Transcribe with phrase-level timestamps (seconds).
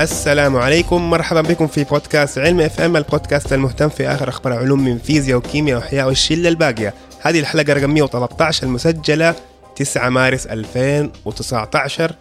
[0.00, 1.10] السلام عليكم.
[1.10, 5.38] مرحبا بكم في بودكاست علم إف إم البودكاست المهتم في آخر أخبار علوم من فيزياء
[5.38, 6.94] وكيمياء وإحياء والشلة الباقية.
[7.20, 9.34] هذه الحلقة رقم 113 المسجلة
[9.76, 12.12] 9 مارس 2019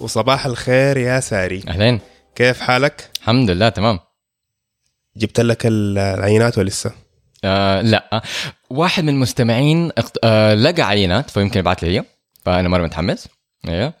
[0.00, 1.62] وصباح الخير يا ساري.
[1.68, 2.00] أهلين.
[2.34, 3.98] كيف حالك؟ الحمد لله تمام.
[5.16, 6.90] جبت لك العينات ولا لسه؟
[7.44, 8.22] آه لا.
[8.70, 12.04] واحد من المستمعين اقت- آه لقى عينات فيمكن يبعث لي هي
[12.44, 13.28] فأنا مرة متحمس.
[13.68, 13.92] أيوه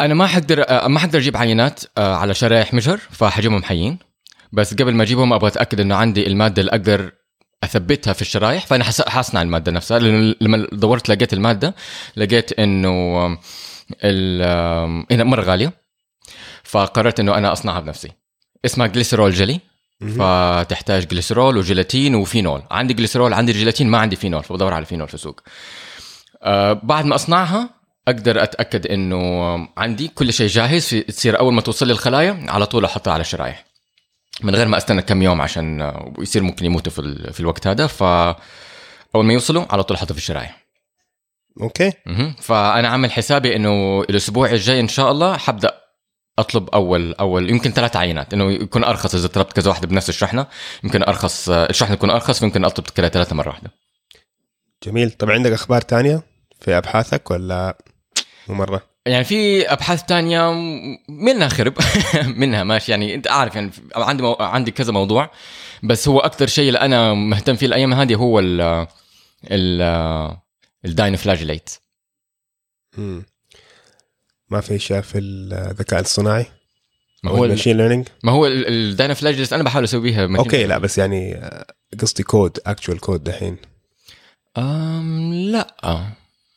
[0.00, 3.98] أنا ما حقدر آه ما حقدر أجيب عينات آه على شرايح مجهر فحجيبهم حيين.
[4.52, 7.12] بس قبل ما أجيبهم أبغى أتأكد إنه عندي المادة اللي أقدر
[7.64, 8.66] أثبتها في الشرايح.
[8.66, 9.98] فأنا حصنع المادة نفسها.
[9.98, 11.74] لأنه لما دورت لقيت المادة
[12.16, 13.26] لقيت إنه
[15.10, 15.72] هنا مرة غالية.
[16.62, 18.12] فقررت إنه أنا أصنعها بنفسي.
[18.64, 19.60] اسمها جليسرول جلي
[20.18, 22.62] فتحتاج جليسرول وجيلاتين وفينول.
[22.70, 24.44] عندي جليسرول عندي جيلاتين ما عندي فينول.
[24.44, 25.40] فبدور على فينول في السوق.
[26.42, 27.70] آه بعد ما أصنعها
[28.08, 29.18] أقدر أتأكد إنه
[29.76, 33.64] عندي كل شيء جاهز تصير أول ما توصل لي الخلايا على طول أحطها على الشرايح
[34.42, 37.86] من غير ما أستنى كم يوم عشان يصير ممكن يموتوا في, ال- في الوقت هذا
[37.86, 38.02] ف
[39.14, 40.64] أول ما يوصلوا على طول احطها في الشرايح.
[41.60, 41.92] okay.
[42.40, 45.80] فأنا عامل حسابي إنه الأسبوع الجاي إن شاء الله حبدأ
[46.38, 50.46] أطلب اول أول يمكن ثلاث عينات إنه يكون أرخص إذا طلبت كذا واحدة بنفس الشحنة
[50.84, 53.70] يمكن أرخص الشحنة تكون أرخص فيمكن أطلب كذا ثلاثة مرة واحدة.
[54.82, 55.10] جميل.
[55.10, 56.22] طب عندك أخبار تانية
[56.60, 57.78] في أبحاثك ولا؟
[58.48, 60.52] مو مره يعني في أبحاث تانية
[61.08, 61.74] منها خرب
[62.40, 62.90] منها ماشي.
[62.92, 64.36] يعني أنت عارف يعني عندي مو...
[64.40, 65.30] عندي كذا موضوع
[65.82, 68.86] بس هو أكثر شيء اللي أنا مهتم فيه الأيام هذه هو ال
[69.50, 70.36] ال
[70.84, 71.70] الداينفلاجيليت
[72.98, 73.24] مم.
[74.50, 76.46] ما في أشياء في الذكاء الصناعي
[77.22, 80.64] ما هو هو ال- ال machine learning ما هو ال dinoflagellate أنا بحاول أسويها okay
[80.66, 81.66] لا بس يعني آه،
[82.00, 83.56] قصدي code actual code دحين.
[84.58, 85.74] أم لا.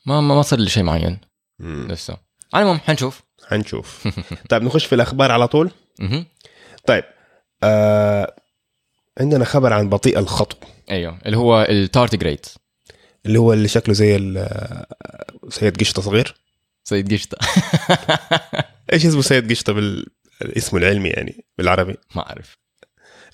[0.06, 1.18] ما ما صار لي شيء معين.
[1.60, 2.18] لسه
[2.54, 3.22] على المهم حنشوف.
[3.48, 4.08] حنشوف.
[4.50, 5.72] طيب نخش في الأخبار على طول.
[6.00, 6.26] مهم.
[6.88, 7.04] طيب
[7.64, 8.36] آه
[9.20, 10.58] عندنا خبر عن بطيء الخطو.
[10.92, 12.46] أيوه اللي هو ال tardigrade
[13.26, 14.88] اللي هو اللي شكله زي ال- آه،
[15.50, 16.36] سيد قشطة صغير.
[16.84, 17.38] سيد قشطة.
[18.94, 20.06] إيش اسمه سيد قشطة بال
[20.42, 22.58] اسمه العلمي يعني بالعربي؟ ما أعرف.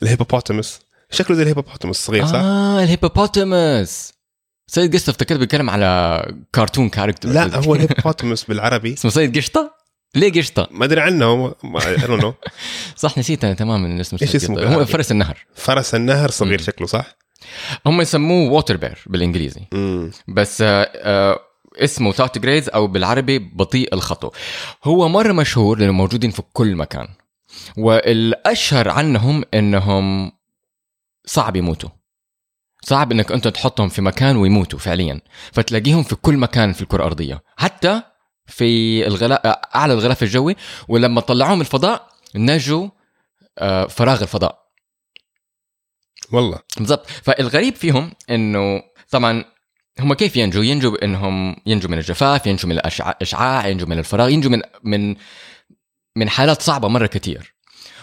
[0.03, 0.79] ال hippopotamus.
[1.11, 4.13] شكله زي ال hippopotamus الصغير صح؟ آه ال hippopotamus.
[4.67, 9.75] سيد قشطة افتكرت بيتكلم على cartoon character لا هو ال hippopotamus بالعربي اسمه سيد قشطة
[10.15, 12.33] ليه قشطة ما أدري عنه know.
[12.95, 14.63] صح نسيت أنا تماما إن اسمه سيد اسمه.
[14.63, 16.65] هو؟ فرس النهر فرس النهر صغير مم.
[16.65, 17.15] شكله صح؟
[17.85, 21.39] هم يسموه water bear بالإنجليزي امم بس آه آه
[21.77, 24.31] اسمه tardigrades أو بالعربي بطيء الخطو
[24.83, 27.07] هو مرة مشهور لأنه موجودين في كل مكان
[27.77, 30.31] والأشهر عنهم إنهم
[31.25, 31.89] صعب يموتوا
[32.83, 35.21] صعب إنك أنت تحطهم في مكان ويموتوا فعليا.
[35.51, 37.43] فتلاقيهم في كل مكان في الكرة الأرضية.
[37.57, 38.01] حتى
[38.47, 39.39] في الغلاف
[39.75, 40.55] أعلى الغلاف الجوي
[40.87, 42.89] ولما طلعوهم الفضاء نجوا
[43.57, 44.63] آه، فراغ الفضاء.
[46.31, 46.59] والله.
[46.77, 47.07] بالضبط.
[47.07, 49.45] فالغريب فيهم إنه طبعا
[49.99, 54.51] هم كيف ينجوا؟ ينجوا بإنهم ينجوا من الجفاف، ينجوا من الأشعاع، ينجوا من الفراغ، ينجوا
[54.51, 55.15] من من
[56.15, 57.55] من حالات صعبة مرة كتير.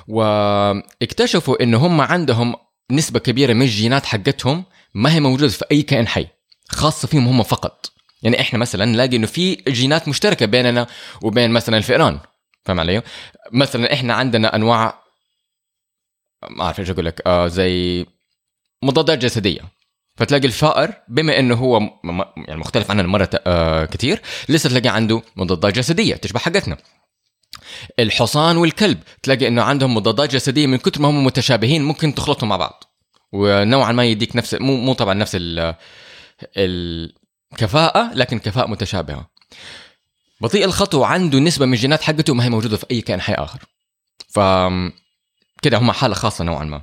[0.09, 2.55] واكتشفوا إنه هم عندهم
[2.91, 4.65] نسبة كبيرة من الجينات حقتهم
[4.95, 6.27] ما هي موجودة في أي كائن حي،
[6.69, 7.93] خاصة فيهم هم فقط.
[8.23, 10.87] يعني إحنا مثلا نلاقي إنه في جينات مشتركة بيننا
[11.23, 12.21] وبين مثلا الفئران،
[12.65, 13.03] فاهم علي؟
[13.53, 15.01] مثلا إحنا عندنا أنواع
[16.51, 18.07] ما أعرف إيش أقول لك آه زي
[18.83, 19.61] مضادات جسدية
[20.17, 21.81] فتلاقي الفائر بما إنه هو
[22.49, 26.77] يعني مختلف عننا مره آه كثير لسه تلاقي عنده مضادات جسدية تشبه حقتنا
[27.99, 32.57] الحصان والكلب تلاقي إنه عندهم مضادات جسدية من كثر ما هم متشابهين ممكن تخلطهم مع
[32.57, 32.85] بعض
[33.33, 35.75] ونوعا ما يديك نفس مو مو طبعا نفس ال
[36.57, 39.31] الكفاءه لكن كفاءة متشابهة.
[40.41, 43.61] بطيء الخطو عنده نسبة من الجينات حقته ما هي موجودة في أي كائن حي آخر.
[44.29, 44.39] ف
[45.63, 46.81] كده هم حالة خاصة نوعا ما.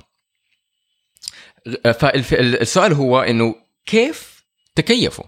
[1.92, 3.54] فالسؤال هو إنه
[3.86, 4.44] كيف
[4.74, 5.24] تكيفوا؟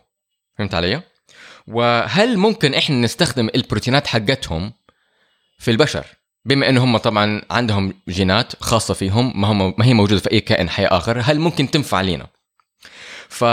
[0.58, 1.02] فهمت علي؟
[1.66, 4.72] وهل ممكن إحنا نستخدم البروتينات حقتهم
[5.58, 6.06] في البشر؟
[6.44, 10.40] بما إن هم طبعا عندهم جينات خاصة فيهم ما هم ما هي موجودة في أي
[10.40, 12.26] كائن حي آخر هل ممكن تنفع لينا
[13.28, 13.44] ف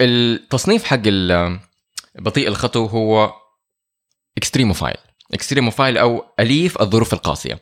[0.00, 1.02] التصنيف حق
[2.14, 3.32] بطيء الخطو هو
[4.38, 4.96] extremophile
[5.34, 7.60] extremophile أو أليف الظروف القاسية.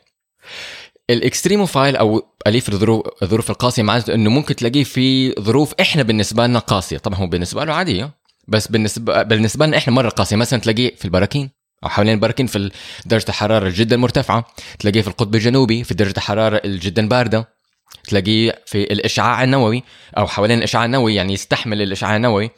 [1.09, 6.47] ال extremophile أو أليف الظروف الظروف القاسية معناته إنه ممكن تلاقيه في ظروف إحنا بالنسبة
[6.47, 6.97] لنا قاسية.
[6.97, 8.11] طبعا هو بالنسبة له عادية
[8.47, 10.35] بس بالنسبة بالنسبة لنا إحنا مرة قاسية.
[10.35, 11.49] مثلا تلاقيه في البراكين.
[11.83, 12.71] أو حوالين البراكين في
[13.05, 14.47] درجة الحرارة جدا مرتفعة.
[14.79, 17.49] تلاقيه في القطب الجنوبي في درجة الحرارة جدا باردة.
[18.03, 19.83] تلاقيه في الإشعاع النووي
[20.17, 22.49] أو حوالين الإشعاع النووي يعني يستحمل الإشعاع النووي.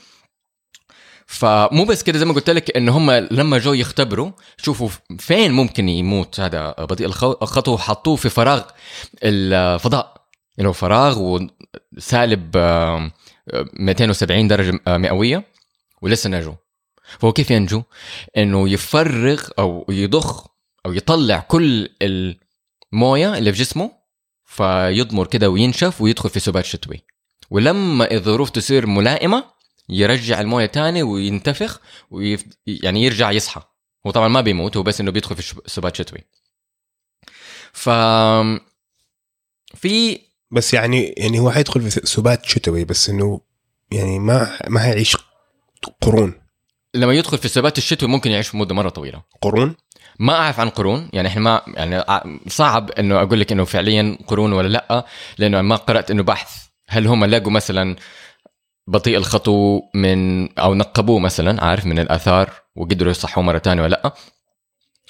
[1.27, 4.89] فمو بس كده زي ما قلت لك إنه هم لما جو يختبروا شوفوا
[5.19, 8.61] فين ممكن يموت هذا بطيء الخ- الخطو حطوه في فراغ
[9.23, 10.13] الفضاء.
[10.57, 11.19] اللي هو فراغ
[11.97, 13.11] وسالب آم،
[13.53, 15.43] آه، 270 درجة مئوية
[16.01, 16.53] ولسه نجوا
[17.19, 17.83] فهو كيف ينجو؟
[18.37, 20.47] إنه يفرغ أو يضخ
[20.85, 23.91] أو يطلع كل الموية اللي في جسمه
[24.45, 27.03] فيضمر كده وينشف ويدخل في سبات شتوي.
[27.49, 29.43] ولما الظروف تصير ملائمة
[29.89, 31.79] يرجع الموية تاني وينتفخ
[32.11, 32.45] ويف...
[32.67, 33.61] يعني يرجع يصحى.
[34.07, 36.19] هو طبعا ما بيموت هو بس إنه بيدخل في سبات شتوي.
[37.73, 37.89] ف
[39.75, 40.19] في
[40.51, 43.41] بس يعني يعني هو حيدخل في سبات شتوي بس إنه
[43.91, 45.17] يعني ما ما حيعيش
[46.01, 46.42] قرون.
[46.95, 49.21] لما يدخل في السبات الشتوي ممكن يعيش مدة مرة طويلة.
[49.41, 49.75] قرون؟
[50.19, 52.03] ما أعرف عن قرون يعني إحنا ما يعني
[52.47, 55.05] صعب إنه أقول لك إنه فعليا قرون ولا لأ
[55.37, 56.65] لأنه ما قرأت إنه بحث.
[56.87, 57.95] هل هم لقوا مثلا
[58.87, 64.13] بطيء الخطو من أو نقبوه مثلا عارف من الآثار وقدروا يصحوه مرة ثانية ولا لأ.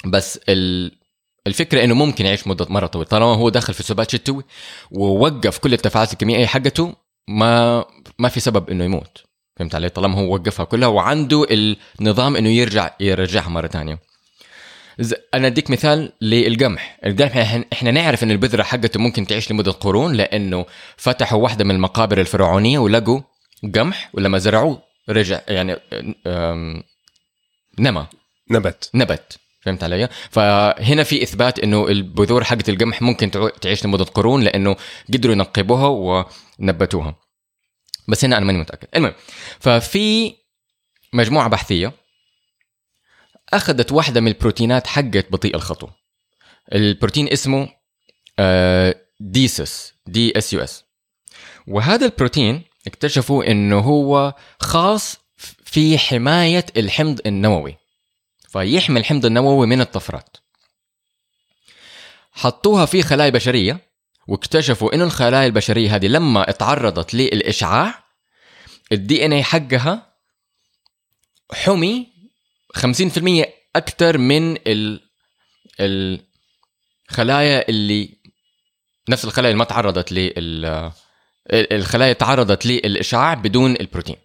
[0.06, 0.92] بس ال
[1.48, 3.10] الفكرة إنه ممكن يعيش مدة مرة طويلة.
[3.10, 4.44] طالما هو داخل في سبات شتوي
[4.92, 6.96] ووقف كل التفاعلات الكيميائية حقته
[7.28, 7.86] ما
[8.20, 9.24] ما في سبب إنه يموت.
[9.56, 11.46] فهمت علي؟ طالما هو وقفها كلها وعنده
[12.00, 14.00] النظام إنه يرجع يرجعها مرة ثانية.
[15.34, 17.00] أنا أديك مثال للقمح.
[17.06, 20.66] القمح إحنا نعرف إن البذرة حقته ممكن تعيش لمدة قرون لأنه
[20.98, 23.22] فتحوا واحدة من المقابر الفرعونية ولقوا
[23.76, 25.76] قمح ولما زرعوه رجع يعني
[27.80, 28.08] نما.
[28.52, 28.90] نبت.
[28.94, 29.38] نبت.
[29.62, 34.76] فهمت علي؟ فهنا في إثبات إنه البذور حقت القمح ممكن تعيش لمدة قرون لأنه
[35.14, 36.26] قدروا ينقبوها
[36.60, 37.16] ونبتوها.
[38.08, 38.88] بس هنا أنا ماني متأكد.
[38.96, 39.14] المهم
[39.60, 40.36] ففي
[41.14, 41.92] مجموعة بحثية
[43.54, 45.88] أخذت واحدة من البروتينات حقت بطيء الخطو.
[46.74, 47.70] البروتين اسمه
[49.20, 50.84] Dsup D S U P.
[51.68, 55.18] وهذا البروتين اكتشفوا إنه هو خاص
[55.66, 57.78] في حماية الحمض النووي.
[58.50, 60.38] فيحمي الحمض النووي من الطفرات
[62.32, 63.93] حطوها في خلايا بشرية
[64.28, 68.04] واكتشفوا إنه الخلايا البشرية هذه لما اتعرضت للإشعاع
[68.92, 70.14] ال DNA حقها
[71.54, 72.08] حمي
[72.78, 75.02] 50% أكثر من ال
[75.80, 78.10] الخلايا اللي
[79.10, 80.92] نفس الخلايا اللي ما تعرضت لل
[81.52, 84.16] الخلايا تعرضت للإشعاع بدون البروتين.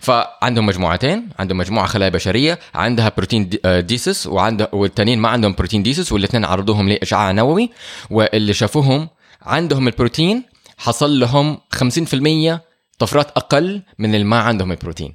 [0.00, 5.82] فعندهم مجموعتين عندهم مجموعة خلايا بشرية عندها بروتين آه، Dsup وعنده والتانيين ما عندهم بروتين
[5.82, 7.70] Dsup والاثنين عرضوهم لإشعاع نووي
[8.10, 9.08] واللي شافوهم
[9.46, 10.44] عندهم البروتين
[10.76, 12.60] حصل لهم 50%
[12.98, 15.14] طفرات أقل من اللي ما عندهم البروتين.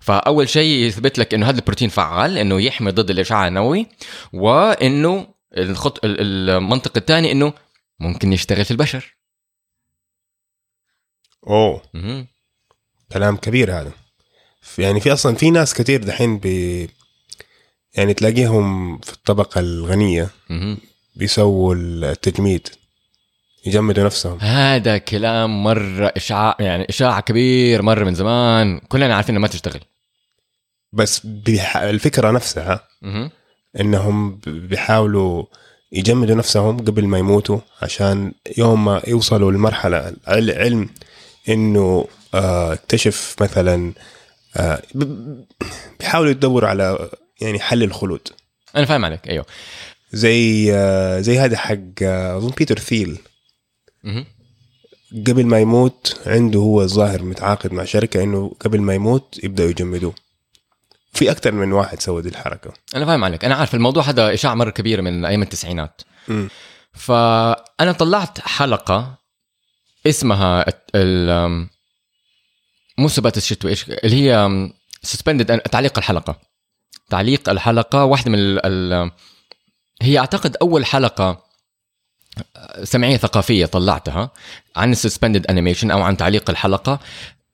[0.00, 3.86] فأول شيء يثبت لك إنه هذا البروتين فعال إنه يحمي ضد الإشعاع النووي
[4.32, 5.26] وإنه
[5.56, 7.52] الخط ال- المنطق الثاني إنه
[8.00, 9.16] ممكن يشتغل في البشر.
[11.46, 11.82] أوه.
[11.94, 12.26] مهم.
[13.12, 13.92] كلام كبير هذا.
[14.78, 16.88] يعني في أصلا في ناس كتير دحين بي
[17.94, 20.78] يعني تلاقيهم في الطبقة الغنية مهم.
[21.16, 22.68] بيسووا التجميد.
[23.66, 28.78] يجمدوا نفسهم هذا كلام مرة إشعاع يعني إشاعة كبير مرة من زمان.
[28.78, 29.80] كلنا عارفين إنها ما تشتغل.
[30.92, 31.76] بس بيح...
[31.76, 33.30] الفكرة نفسها مهم.
[33.80, 35.44] إنهم بيحاولوا
[35.92, 40.88] يجمدوا نفسهم قبل ما يموتوا عشان يوم ما يوصلوا لمرحلة العلم
[41.48, 43.92] إنه آه، اكتشف مثلا
[44.56, 44.82] آه،
[46.00, 47.10] بيحاولوا يدوروا على
[47.40, 48.28] يعني حل الخلود.
[48.76, 49.46] أنا فاهم عليك أيوه.
[50.12, 53.18] زي آه، زي هذا حق أظن بيتر ثيل.
[55.26, 60.14] قبل ما يموت عنده هو الظاهر متعاقد مع شركة إنه قبل ما يموت يبدأوا يجمدوه.
[61.12, 62.72] في أكثر من واحد سوى دي الحركة.
[62.96, 63.44] أنا فاهم عليك.
[63.44, 66.02] أنا عارف الموضوع هذا إشاعة مرة كبيرة من أيام التسعينات.
[66.28, 66.48] مم.
[66.92, 69.18] فأنا طلعت حلقة
[70.06, 71.68] اسمها ال-
[72.98, 74.48] مو سبات الشتوي إيش اللي هي
[75.02, 76.40] suspended تعليق الحلقة.
[77.10, 79.10] تعليق الحلقة واحدة من ال ال
[80.02, 81.43] هي أعتقد أول حلقة
[82.82, 84.30] سمعية ثقافية طلعتها
[84.76, 87.00] عن ال suspended animation أو عن تعليق الحلقة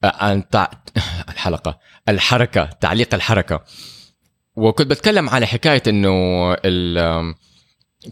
[0.04, 0.68] عن تع...
[1.32, 3.64] الحلقة الحركة تعليق الحركة.
[4.56, 6.10] وكنت بتكلم على حكاية إنه
[6.64, 7.34] ال...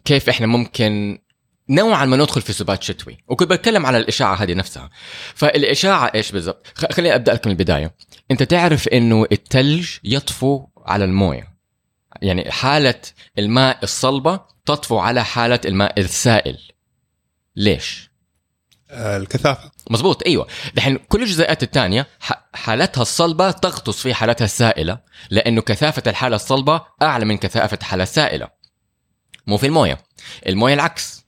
[0.04, 1.18] كيف إحنا ممكن
[1.70, 3.18] نوعا ما ندخل في سبات شتوي.
[3.28, 4.90] وكنت بتكلم على الإشاعة هذه نفسها.
[5.34, 7.94] فالإشاعة إيش بالضبط؟ خليني أبدأ لك من البداية.
[8.30, 11.47] أنت تعرف إنه الثلج يطفو على الموية.
[12.22, 13.00] يعني حالة
[13.38, 16.58] الماء الصلبة تطفو على حالة الماء السائل.
[17.56, 18.10] ليش؟
[18.90, 19.70] آه، الكثافة.
[19.90, 20.46] مزبوط أيوه.
[20.74, 24.98] دحين كل الجزيئات الثانية ح- حالتها الصلبة تغطس في حالتها السائلة
[25.30, 28.48] لأنه كثافة الحالة الصلبة أعلى من كثافة الحالة السائلة.
[29.46, 29.98] مو في الموية.
[30.46, 31.24] الموية العكس.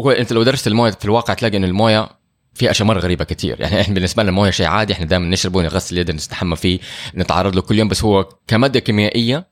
[0.00, 2.08] هو أنت لو درست الموية في الواقع تلاقي ان الموية
[2.54, 5.62] في اشياء مره غريبة كثير يعني إحنا بالنسبة لنا الموية شيء عادي إحنا دائما نشربه
[5.62, 6.78] نغسل يدنا نستحمى فيه
[7.14, 9.46] نتعرض له كل يوم بس هو كمادة كيميائية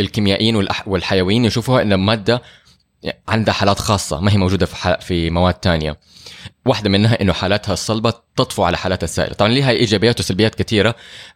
[0.00, 2.42] الكيميائيين والحيويين يشوفوها انها مادة
[3.28, 5.96] عندها حالات خاصة ما هي موجودة في في مواد تانية.
[6.66, 10.94] واحدة منها إنه حالاتها الصلبة تطفو على حالاتها السائلة، طبعا لها إيجابيات وسلبيات كثيرة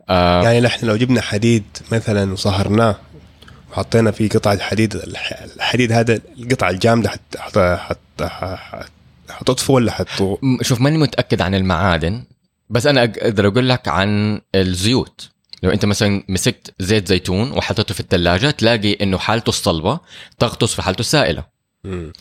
[0.08, 2.96] آه يعني إحنا لو جبنا حديد مثلا وصهرناه
[3.72, 8.90] وحطينا فيه قطعة حديد الح- الحديد هذا القطعة الجامدة حت حت حت حت
[9.30, 12.24] حتطفو ولا حتطو شوف ماني متأكد عن المعادن
[12.70, 15.28] بس أنا أقدر أقول لك عن الزيوت.
[15.62, 20.00] لو انت مثلا مسكت زيت زيتون وحطيته في الثلاجه تلاقي إنه حالته الصلبة
[20.38, 21.44] تغطس في حالته السائلة
[21.84, 22.12] مم.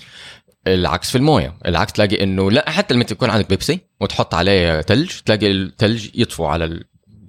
[0.67, 5.11] العكس في الموية العكس تلاقي إنه لا حتى لما تكون عندك بيبسي وتحط عليه ثلج
[5.25, 6.83] تلاقي الثلج يطفو على ال...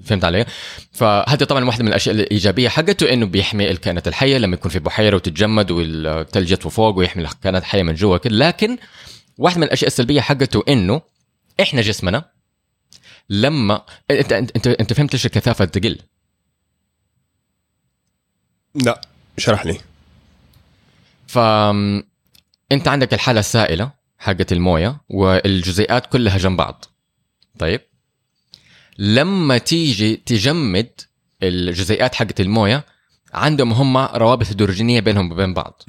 [0.04, 0.44] فهمت علي؟
[0.92, 5.16] فهذه طبعا واحدة من الأشياء الإيجابية حقته إنه بيحمي الكائنات الحية لما يكون في بحيرة
[5.16, 8.78] وتتجمد والثلج يطفو فوق ويحمي الكائنات الحية من جوا كده لكن
[9.38, 11.00] واحدة من الأشياء السلبية حقته إنه
[11.60, 12.24] إحنا جسمنا
[13.32, 15.98] لما انت انت انت, إنت فهمت ليش الكثافة تقل؟
[18.74, 19.00] لا
[19.38, 19.80] اشرح لي.
[21.26, 21.38] ف
[22.72, 26.84] إنت عندك الحالة السائلة حقت الموية والجزيئات كلها جنب بعض.
[27.58, 27.80] طيب.
[28.98, 30.90] لما تيجي تجمد
[31.42, 32.84] الجزيئات حقت الموية
[33.34, 35.82] عندهم هم روابط هيدروجينية بينهم وبين بعض.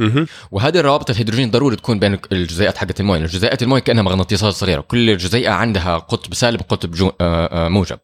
[0.51, 4.81] وهذه الروابط الهيدروجين ضروري تكون بين الجزيئات حقت المويه لأن جزيئات المويه كأنها مغناطيسات صغيرة.
[4.81, 7.12] كل جزيئة عندها قطب سالب وقطب جو...
[7.21, 8.00] آه، آه، موجب.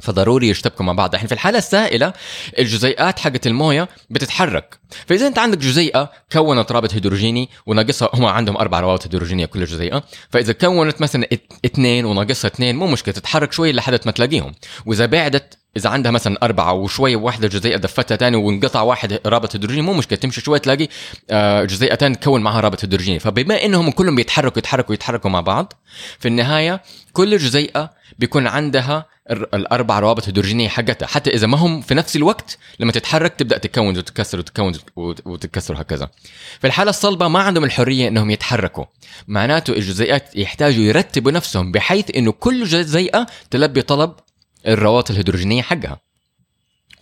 [0.00, 1.14] فضروري يشتبكوا مع بعض.
[1.14, 2.12] إحنا في الحالة السائلة
[2.58, 4.78] الجزيئات حقت المويه بتتحرك.
[5.06, 10.02] فإذا أنت عندك جزيئة كونت رابط هيدروجيني وناقصها هم عندهم أربع روابط هيدروجينية كل جزيئة.
[10.30, 11.26] فإذا كونت مثلا
[11.64, 14.52] اثنين وناقصها اثنين مو مشكلة تتحرك شوي لحد ما تلاقيهم.
[14.86, 19.82] وإذا بعدت إذا عندها مثلا أربعة وشوي واحدة جزيئة دفتها تاني وانقطع واحد رابط هيدروجيني
[19.82, 20.88] مو مشكلة تمشي شوي تلاقي
[21.30, 25.72] آه، جزيئة تاني تكون معها رابط هيدروجيني فبما إنهم كلهم بيتحركوا يتحركوا يتحركوا مع بعض
[26.18, 31.06] في النهاية كل جزيئة بيكون عندها الأربع روابط هيدروجينية حقتها.
[31.06, 35.74] حتى إذا ما هم في نفس الوقت لما تتحرك تبدأ تتكون وتتكسر وتتكون وت- وتتكسر
[35.74, 36.08] وهكذا.
[36.60, 38.84] في الحالة الصلبة ما عندهم الحرية إنهم يتحركوا.
[39.28, 44.12] معناته الجزيئات يحتاجوا يرتبوا نفسهم بحيث إنه كل جزيئة تلبي طلب
[44.66, 46.00] الروابط الهيدروجينية حقها.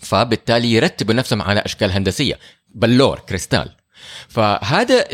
[0.00, 2.38] فبالتالي يرتبوا نفسهم على أشكال هندسية.
[2.74, 3.70] بلور كريستال.
[4.28, 5.04] فهذا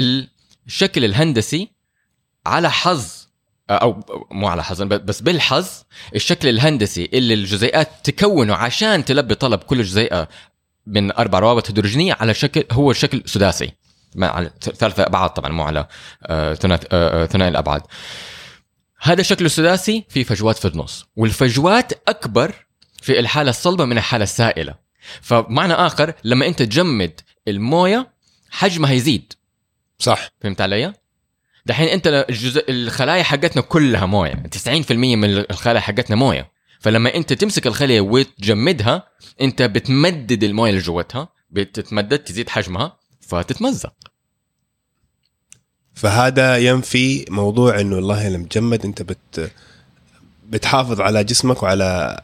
[0.67, 1.69] الشكل الهندسي
[2.47, 3.25] على حظ
[3.71, 5.69] أو مو على حظ بس بالحظ
[6.15, 10.29] الشكل الهندسي اللي الجزيئات تكونه عشان تلبي طلب كل جزيئة
[10.87, 13.73] من أربع روابط هيدروجينية على شكل هو شكل سداسي
[14.15, 15.87] مع على ثلاثة أبعاد طبعا مو على
[16.27, 17.83] آه، آه، آه، ثنائي الأبعاد.
[19.05, 21.07] هذا شكله سداسي في فجوات في النص.
[21.17, 22.55] والفجوات أكبر
[23.03, 24.75] في الحالة الصلبة من الحالة السائلة.
[25.21, 28.13] فمعنى آخر لما أنت تجمد الموية
[28.51, 29.33] حجمها يزيد.
[29.99, 30.29] صح.
[30.41, 30.93] فهمت علي؟
[31.67, 34.33] دحين أنت الجزء الخلايا حقتنا كلها موية.
[34.33, 36.53] 90% من الخلايا حقتنا موية.
[36.81, 39.09] فلما أنت تمسك الخلية وتجمدها
[39.41, 43.93] أنت بتمدد الموية اللي جوتها بتتمدد تزيد حجمها فتتمزق.
[45.95, 49.51] فهذا ينفي موضوع إنه والله لما تجمد أنت بت
[50.49, 52.21] بتحافظ على جسمك وعلى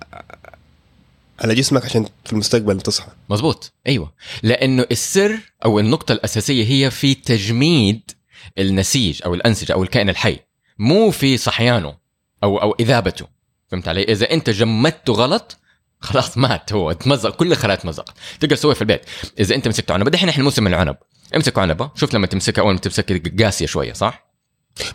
[1.41, 3.09] على جسمك عشان في المستقبل تصحى.
[3.31, 4.13] مزبوط أيوه.
[4.43, 8.11] لأنه السر أو النقطة الأساسية هي في تجميد
[8.59, 10.39] النسيج أو الأنسجة أو الكائن الحي
[10.79, 11.97] مو في صحيانه
[12.43, 13.27] أو أو إذابته.
[13.69, 15.57] فهمت علي؟ إذا أنت جمدته غلط
[16.01, 19.03] خلاص مات هو تمزق كل الخلايا تمزق تقدر تسويها في البيت.
[19.41, 20.97] إذا أنت مسكت عنب دحين إحنا موسم العنب.
[21.37, 21.91] امسك عنبة.
[21.95, 24.27] شوف لما تمسكها أول ما تمسكها قاسية شوية صح؟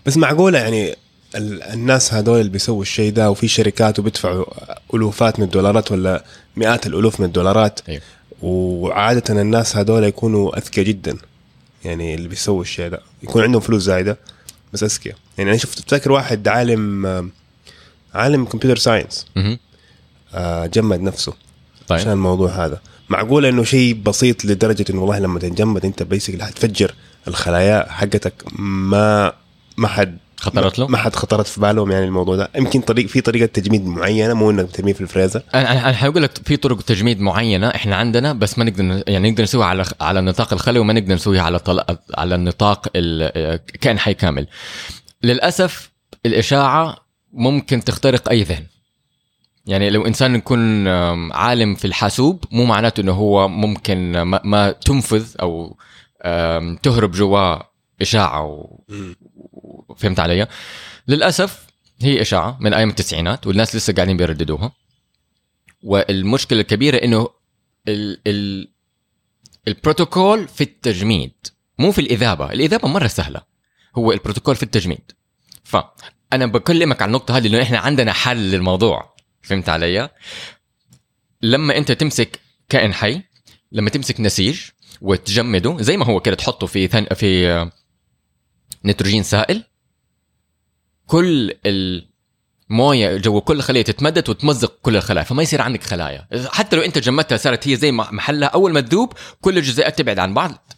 [0.05, 0.95] بس معقولة يعني
[1.35, 4.45] ال- الناس هذول اللي بيسووا الشيء ده وفي شركات وبيدفعوا
[4.93, 6.25] ألوفات من الدولارات ولا
[6.55, 8.01] مئات الألوف من الدولارات؟ أيوة.
[8.41, 11.17] وعادة الناس هذول يكونوا اذكياء جدا.
[11.85, 12.99] يعني اللي بيسووا الشيء ده.
[13.23, 14.17] يكون عندهم فلوس زايدة
[14.73, 17.05] بس اذكياء يعني أنا شفت فاكر واحد عالم
[18.13, 19.25] عالم computer science.
[20.33, 21.33] آه، جمد نفسه
[21.87, 21.99] طيب.
[21.99, 22.81] عشان الموضوع هذا.
[23.09, 26.93] معقول إنه شيء بسيط لدرجة إنه والله لما تنجمد أنت basic حتفجر
[27.27, 29.33] الخلايا حقتك ما
[29.77, 32.49] ما حد خطرت له؟ ما حد خطرت في بالهم يعني الموضوع ده.
[32.55, 35.41] يمكن طريق في طريقة تجميد معينة مو إنك ترميه في الفريزر.
[35.55, 39.43] أنا أنا حقول لك في طرق تجميد معينة إحنا عندنا بس ما نقدر يعني نقدر
[39.43, 41.81] نسويها على على النطاق الخلوي وما نقدر نسويها على طل...
[42.17, 44.47] على النطاق ال- كائن حي كامل.
[45.23, 45.91] للأسف
[46.25, 46.97] الإشاعة
[47.33, 48.63] ممكن تخترق أي ذهن.
[49.67, 50.87] يعني لو إنسان يكون
[51.31, 55.77] عالم في الحاسوب مو معناته إنه هو ممكن ما, ما تنفذ أو
[56.83, 57.69] تهرب جواه
[58.01, 58.79] إشاعة و...
[59.97, 60.47] فهمت علي؟
[61.07, 61.65] للأسف
[62.01, 64.71] هي إشاعة من أيام التسعينات والناس لسه قاعدين بيرددوها.
[65.83, 67.29] والمشكلة الكبيرة إنه
[67.87, 68.71] ال ال
[69.67, 71.33] البروتوكول في التجميد
[71.79, 73.41] مو في الإذابة، الإذابة مرة سهلة.
[73.95, 75.11] هو البروتوكول في التجميد.
[75.63, 79.14] فأنا بكلمك عن النقطة هذه لأنه إحنا عندنا حل للموضوع.
[79.45, 80.09] فهمت علي؟
[81.41, 83.21] لما انت تمسك كائن حي
[83.71, 84.61] لما تمسك نسيج
[85.01, 87.05] وتجمده زي ما هو كده تحطه في ثن...
[87.05, 87.71] في
[88.85, 89.63] نيتروجين سائل
[91.07, 96.27] كل الموية جو كل خليه تتمدد وتمزق كل الخلايا فما يصير عندك خلايا.
[96.47, 100.33] حتى لو انت جمدتها صارت هي زي محلها أول ما تذوب كل الجزيئات تبعد عن
[100.33, 100.73] بعض.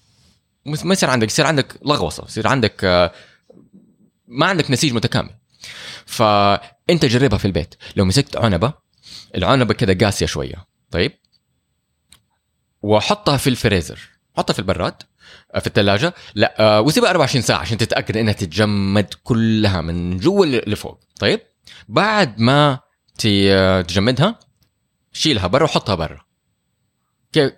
[0.66, 3.12] ما يصير عندك يصير عندك لغوصة يصير عندك آه،
[4.28, 5.37] ما عندك نسيج متكامل.
[6.08, 7.76] فأنت جربها في البيت.
[7.96, 8.74] لو مسكت عنبة
[9.36, 10.68] العنبة كده قاسية شوية.
[10.92, 11.12] طيب.
[12.82, 14.00] وحطها في الفريزر.
[14.38, 14.94] حطها في البراد
[15.56, 20.46] آه، في الثلاجة لا آه، وسيبها 24 ساعة عشان تتأكد إنها تتجمد كلها من جوا
[20.46, 21.00] لفوق.
[21.20, 21.40] طيب.
[21.88, 22.80] بعد ما
[23.18, 24.40] ت- تجمدها
[25.14, 26.22] شيلها برا وحطها برا.
[27.34, 27.52] كيف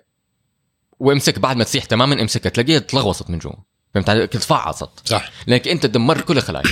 [0.98, 3.52] وامسك بعد ما تسيح تماما امسكها تلاقيها تلغوصت من جوا.
[3.94, 5.30] فهمت علي؟ تفعصت صح.
[5.46, 6.64] لأنك أنت دمرت كل الخلايا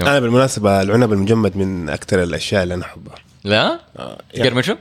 [0.00, 3.14] أنا بالمناسبة العنب المجمد من أكثر الأشياء اللي أنا أحبها.
[3.44, 4.76] لا؟ آه، يعني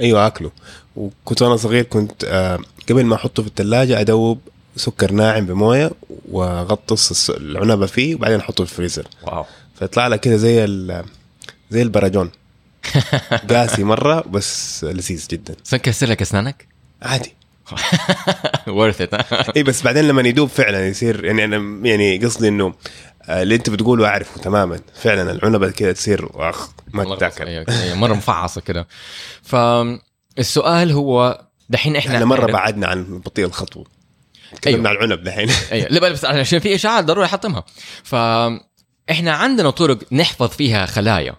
[0.00, 0.50] أيوه آكله.
[0.96, 2.58] وكنت وأنا صغير كنت آه،
[2.90, 4.40] قبل ما أحطه في الثلاجه أدوب
[4.76, 5.90] سكر ناعم بموية
[6.30, 9.06] وأغطس العنبه فيه وبعدين أحطه في الفريزر.
[9.22, 9.44] واو.
[9.78, 11.04] فيطلع لك كده زي ال-
[11.70, 12.30] زي البراجون.
[13.50, 15.54] قاسي مرة بس لذيذ جدا.
[15.64, 16.66] سنكسر لك أسنانك؟
[17.02, 17.34] عادي.
[18.68, 19.14] ورث ات
[19.56, 22.74] اي بس بعدين لما يدوب فعلا يصير يعني أنا يعني قصدي إنه
[23.30, 24.80] اللي انت بتقوله أعرفه تماما.
[24.94, 28.88] فعلا العنبه كده تصير أخ ما تتاكل أيوة، أيوة، مرة مفعصة كده.
[29.42, 33.84] فالسؤال هو دحين إحنا إحنا مرة بعدنا عن بطيء الخطوة.
[34.56, 35.48] تكلمنا عن العنب دحين.
[35.72, 35.88] أيوه.
[35.88, 37.64] لا بس عشان في إشاعات ضروري أحطمها.
[38.02, 41.34] فاحنا عندنا طرق نحفظ فيها خلايا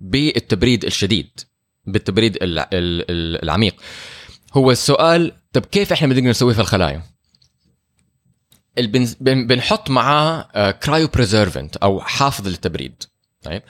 [0.00, 1.30] بالتبريد الشديد
[1.86, 2.66] بالتبريد ال- ال-
[3.10, 3.74] ال- العميق.
[4.54, 7.02] هو السؤال طب كيف إحنا بنقدر نسويه في الخلايا؟
[9.20, 13.02] بنحط معاه cryopreservant أو حافظ للتبريد.
[13.42, 13.62] طيب؟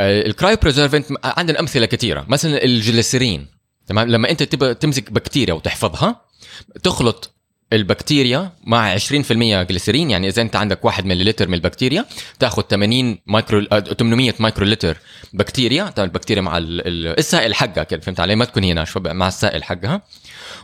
[0.00, 2.24] ال cryopreservant عندنا أمثلة كثيرة.
[2.28, 3.46] مثلا الجليسرين
[3.86, 6.20] تمام؟ لما أنت تبغى تمسك بكتيريا وتحفظها
[6.82, 7.34] تخلط
[7.72, 9.02] البكتيريا مع 20%
[9.62, 12.04] جليسرين يعني إذا أنت عندك 1 مليلتر من البكتيريا
[12.38, 14.96] تأخذ 80 مايكرو آه، 800 مايكرو لتر
[15.32, 19.28] بكتيريا البكتيريا مع ال- ال- السائل حقها كده فهمت علي؟ ما تكون هي ناشفه مع
[19.28, 20.02] السائل حقها.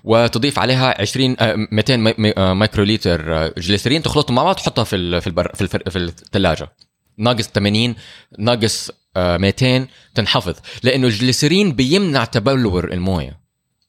[0.05, 4.55] وتضيف عليها 20 آه، 200 مي- مي- آه، مايكرو لتر آه، جليسرين تخلطهم مع بعض
[4.55, 6.73] تحطها في في البر في في الثلاجة.
[7.19, 7.95] ناقص 80
[8.39, 13.41] ناقص آه، 200 تنحفظ لأنه الجليسرين بيمنع تبلور الموية.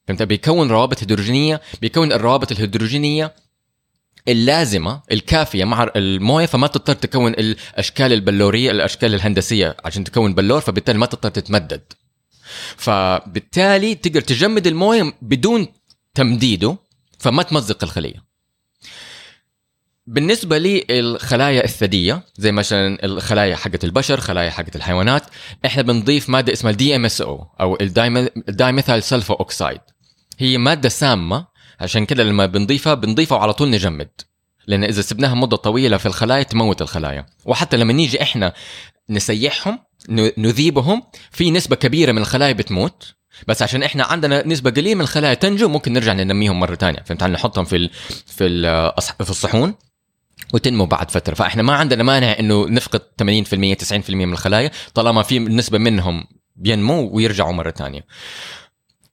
[0.08, 3.34] فهمت؟ بيكون روابط هيدروجينية بيكون الروابط الهيدروجينية
[4.28, 10.98] اللازمة الكافية مع الموية فما تضطر تكون الأشكال البلورية الأشكال الهندسية عشان تكون بلور فبالتالي
[10.98, 11.82] ما تضطر تتمدد.
[12.76, 15.66] فبالتالي تقدر تجمد الموية بدون
[16.18, 16.76] تمديده
[17.18, 18.28] فما تمزق الخلية.
[20.06, 25.22] بالنسبة للخلايا الثديه زي مثلا الخلايا حقت البشر خلايا حقت الحيوانات
[25.66, 29.80] إحنا بنضيف مادة اسمها ال DMSO أو ال dimethyl sulfoxide
[30.38, 31.46] هي مادة سامة
[31.80, 34.10] عشان كده لما بنضيفها بنضيفها وعلى طول نجمد.
[34.66, 37.26] لأن إذا سبناها مدة طويلة في الخلايا تموت الخلايا.
[37.44, 38.52] وحتى لما نيجي إحنا
[39.10, 39.78] نسيحهم
[40.38, 43.14] نذيبهم في نسبة كبيرة من الخلايا بتموت.
[43.46, 47.02] بس عشان إحنا عندنا نسبة قليلة من الخلايا تنجو ممكن نرجع ننميهم مرة تانية.
[47.06, 47.90] فهمت؟ نحطهم في
[48.26, 48.48] في
[49.24, 49.74] في الصحون
[50.54, 51.34] وتنمو بعد فترة.
[51.34, 57.10] فإحنا ما عندنا مانع إنه نفقد 80% 90% من الخلايا طالما في نسبة منهم بينمو
[57.12, 58.06] ويرجعوا مرة تانية.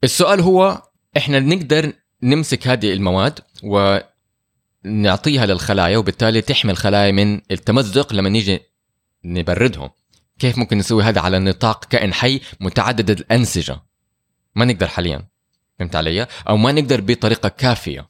[0.04, 0.82] السؤال هو
[1.18, 3.40] إحنا نقدر نمسك هذه المواد
[4.86, 8.60] ونعطيها للخلايا وبالتالي تحمي الخلايا من التمزق لما نيجي
[9.26, 9.90] نبردهم؟
[10.40, 13.80] كيف ممكن نسوي هذا على نطاق كائن حي متعدد الأنسجة؟
[14.56, 15.28] ما نقدر حاليا
[15.80, 18.10] فهمت علي؟ أو ما نقدر بطريقة كافية.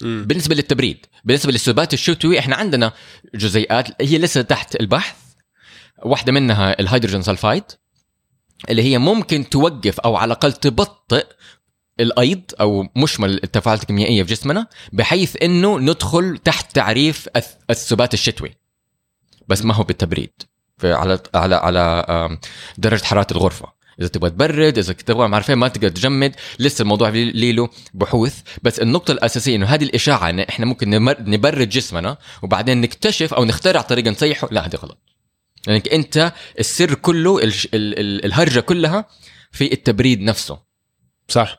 [0.00, 2.92] بالنسبة للتبريد بالنسبة للسبات الشتوي إحنا عندنا
[3.34, 5.16] جزيئات هي لسه تحت البحث.
[6.02, 7.64] واحدة منها الهيدروجين سلفايد
[8.70, 11.26] اللي هي ممكن توقف أو على الأقل تبطئ
[12.00, 17.28] الأيض أو مشمل التفاعلات الكيميائية في جسمنا بحيث إنه ندخل تحت تعريف
[17.70, 18.56] السبات الشتوي.
[19.48, 20.32] بس ما هو بالتبريد
[20.84, 22.38] على على على
[22.78, 23.79] درجة حرارة الغرفة.
[24.00, 26.34] إذا تبغى تبرد إذا تبغى ما إيه، ما تقدر تجمد.
[26.58, 28.40] لسه الموضوع لي له بحوث.
[28.62, 30.90] بس النقطة الأساسية إنه هذه الإشاعة إن إحنا ممكن
[31.30, 34.98] نبرد جسمنا وبعدين نكتشف أو نخترع طريقة نسيحه لا هذه غلط.
[35.66, 39.04] لأنك أنت السر كله الش- ال- ال- الهرجة كلها
[39.52, 40.58] في التبريد نفسه.
[41.28, 41.56] صح.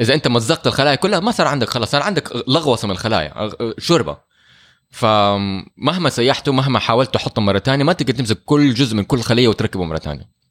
[0.00, 4.16] إذا أنت مزقت الخلايا كلها ما صار عندك خلاص صار عندك لغوصه من الخلايا شوربة.
[4.90, 9.48] فمهما سيحته مهما حاولت تحطه مرة ثانية ما تقدر تمسك كل جزء من كل خلية
[9.48, 10.41] وتركبه مرة ثانية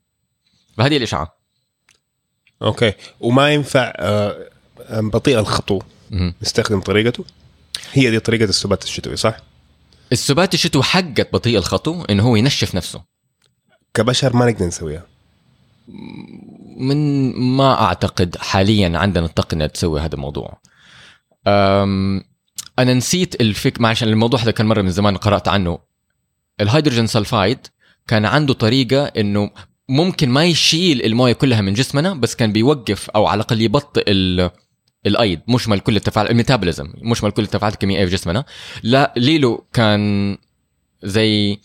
[0.78, 1.34] فهذه الاشعاع
[2.62, 2.94] أوكي.
[3.20, 4.50] وما ينفع آه،
[4.90, 5.82] بطيء الخطو.
[6.42, 7.26] نستخدم طريقته.
[7.94, 9.38] هي دي طريقة السبات الشتوي صح؟
[10.12, 13.04] السبات الشتوي حقت بطيء الخطو انه هو ينشف نفسه.
[13.94, 15.08] كبشر ما نقدر نسويها.
[16.78, 20.62] من ما أعتقد حاليا عندنا التقنية تسوي هذا الموضوع.
[21.48, 22.24] أم
[22.80, 25.80] أنا نسيت الفك معلش الموضوع هذا كان مرة من زمان قرأت عنه.
[26.62, 27.68] الهيدروجين سلفايد
[28.08, 29.52] كان عنده طريقة إنه
[29.92, 34.52] ممكن ما يشيل الموية كلها من جسمنا بس كان بيوقف أو على الأقل يبطئ ال
[35.06, 35.40] الأيض.
[35.48, 36.94] مشمل كل التفاعل الميتابوليزم.
[36.98, 38.46] مشمل كل التفاعلات الكيميائية في جسمنا.
[38.84, 40.38] لا ليلو كان
[41.04, 41.58] زي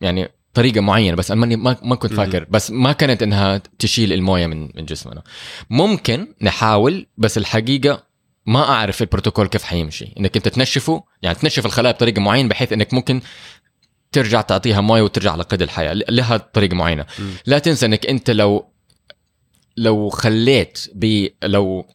[0.00, 2.46] يعني طريقة معينة بس أنا ماني ما, ما كنت فاكر.
[2.50, 5.22] بس ما كانت إنها تشيل الموية من من جسمنا.
[5.70, 8.04] ممكن نحاول بس الحقيقة
[8.46, 10.14] ما أعرف البروتوكول كيف حيمشي.
[10.18, 13.20] إنك أنت تنشفه يعني تنشف الخلايا بطريقة معينة بحيث إنك ممكن
[14.14, 15.92] ترجع تعطيها موية وترجع على قيد الحياة.
[15.92, 17.06] لها طريقة معينة.
[17.18, 17.22] م.
[17.46, 18.66] لا تنسى إنك أنت لو
[19.76, 21.86] لو خليت ب لو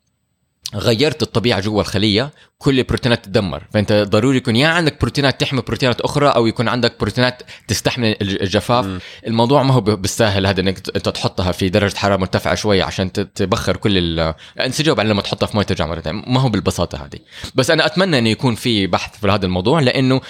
[0.75, 3.63] غيرت الطبيعة جوا الخلية كل البروتينات تدمر.
[3.73, 8.41] فأنت ضروري يكون يا عندك بروتينات تحمي بروتينات أخرى أو يكون عندك بروتينات تستحمل الج-
[8.41, 8.85] الجفاف.
[8.85, 8.99] مم.
[9.27, 13.77] الموضوع ما هو بالساهل هذا إنك أنت تحطها في درجة حرارة مرتفعة شوية عشان تبخر
[13.77, 16.23] كل ال انسجام بعدين لما تحطها في موية ترجع مرة ثانية.
[16.27, 17.19] ما هو بالبساطة هذه.
[17.55, 20.21] بس أنا أتمنى انه يكون في بحث في هذا الموضوع لأنه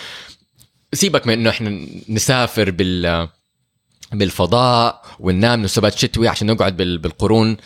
[0.93, 3.27] سيبك من إنه إحنا نسافر بال
[4.11, 7.57] بالفضاء وننام نسبات شتوي عشان نقعد بال- بالقرون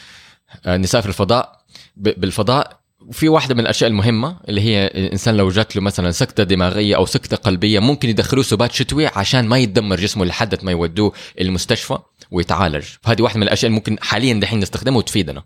[0.66, 1.64] آه، نسافر الفضاء.
[1.96, 6.96] بالفضاء وفي واحدة من الأشياء المهمة اللي هي الإنسان لو جات له مثلا سكتة دماغية
[6.96, 11.98] أو سكتة قلبية ممكن يدخلوه سبات شتوي عشان ما يتدمر جسمه لحد ما يودوه المستشفى
[12.32, 12.86] ويتعالج.
[13.02, 15.44] فهذه واحدة من الأشياء اللي ممكن حاليا دحين نستخدمها وتفيدنا.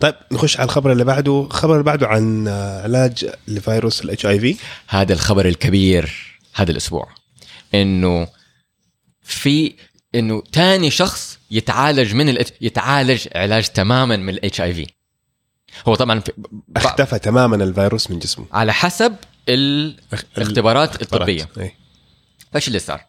[0.00, 1.42] طيب نخش على الخبر اللي بعده.
[1.42, 4.56] الخبر اللي بعده عن علاج لفيروس ال HIV
[4.88, 7.08] هذا الخبر الكبير هذا الأسبوع
[7.74, 8.28] إنه
[9.22, 9.74] في
[10.14, 14.86] إنه تاني شخص يتعالج من ال يتعالج علاج تماما من ال HIV
[15.88, 16.32] هو طبعا في
[16.76, 18.46] اختفى تماما الفيروس من جسمه.
[18.52, 19.16] على حسب
[19.48, 21.48] الاختبارات الطبية.
[21.58, 21.74] إيه.
[22.52, 23.04] فايش اللي صار؟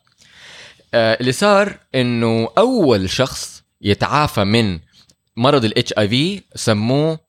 [0.94, 4.80] آه اللي صار إنه أول شخص يتعافى من
[5.38, 7.20] مرض ال HIV سموه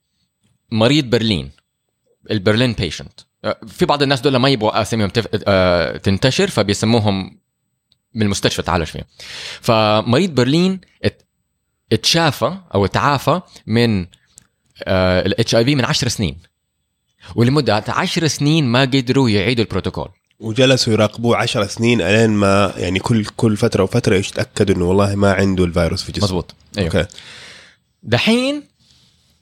[0.73, 1.51] مريض برلين
[2.31, 3.21] ال Berlin patient
[3.67, 5.29] في بعض الناس دول ما يبغوا أساميهم تف...
[5.47, 7.39] آه تنتشر فبيسموهم
[8.15, 9.05] من المستشفى تعالج فيهم.
[9.61, 11.23] فمريض برلين ات...
[11.93, 14.07] اتشافى أو اتعافى من
[14.89, 16.39] ال HIV من 10 سنين.
[17.35, 20.09] ولمدة 10 سنين ما قدروا يعيدوا البروتوكول.
[20.41, 25.33] وجلسوا يراقبوه 10 سنين ألين ما يعني كل كل فترة وفترة يتأكدوا إنه والله ما
[25.33, 26.25] عنده الفيروس في جسمه.
[26.25, 26.97] مزبوط أيوه.
[26.97, 27.09] okay.
[28.07, 28.63] دحين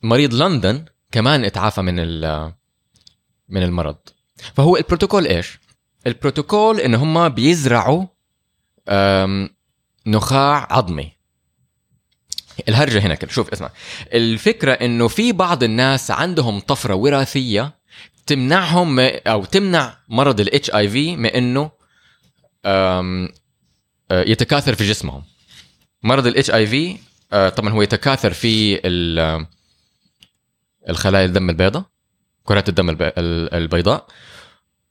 [0.02, 1.94] مريض لندن كمان اتعافى من
[3.48, 3.96] من المرض.
[4.56, 5.58] فهو البروتوكول إيش؟
[6.06, 8.06] البروتوكول إن هم بيزرعوا
[10.06, 11.12] نخاع عظمي.
[12.68, 13.70] الهرجة هنا كده شوف اسمع.
[14.12, 17.74] الفكرة إنه في بعض الناس عندهم طفرة وراثية
[18.26, 21.70] تمنعهم أو تمنع مرض ال HIV من إنه
[22.64, 23.28] أه،
[24.12, 25.22] يتكاثر في جسمهم.
[26.02, 26.96] مرض ال HIV
[27.30, 29.46] طبعا هو يتكاثر في ال-
[30.88, 31.84] الخلايا الدم البيضاء
[32.44, 34.06] كرات الدم الب- ال- البيضاء.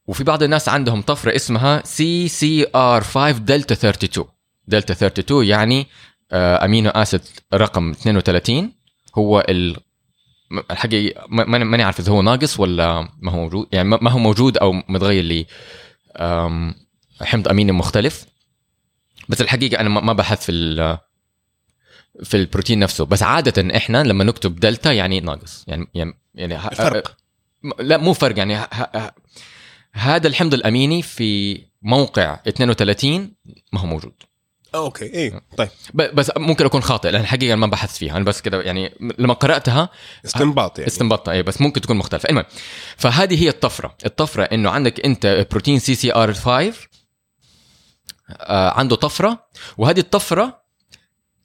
[0.07, 4.25] وفي بعض الناس عندهم طفرة اسمها CCR 5 دلتا 32
[4.67, 5.87] دلتا 32 يعني
[6.31, 7.21] آه، amino acid
[7.53, 8.71] رقم 32
[9.17, 9.77] هو ال
[10.71, 14.57] الحقيقة ما- ماني عارف إذا هو ناقص ولا ما هو موجود يعني ما هو موجود
[14.57, 15.45] أو متغير لي
[17.21, 18.25] حمض أميني مختلف.
[19.29, 20.51] بس الحقيقة أنا ما بحث في
[22.23, 23.05] في البروتين نفسه.
[23.05, 25.63] بس عادة إحنا لما نكتب دلتا يعني ناقص.
[25.67, 27.15] يعني يعني يعني ه- الفرق.
[27.63, 28.37] م- لا مو فرق.
[28.37, 28.59] يعني
[29.91, 33.33] هذا الحمض الأميني في موقع 32
[33.73, 34.13] ما هو موجود.
[34.75, 35.05] okay.
[35.05, 35.69] إيه طيب.
[35.93, 38.17] ب- بس ممكن أكون خاطئ لأن الحقيقة ما بحثت فيها.
[38.17, 39.89] أنا بس كده يعني لما قرأتها
[40.25, 40.87] استنباط يعني.
[40.91, 42.29] استنبطت اي بس ممكن تكون مختلفة.
[42.29, 42.45] المهم
[42.97, 43.95] فهذه هي الطفرة.
[44.05, 46.73] الطفرة إنه عندك أنت بروتين CCR 5
[48.31, 49.47] آه عنده طفرة
[49.77, 50.62] وهذه الطفرة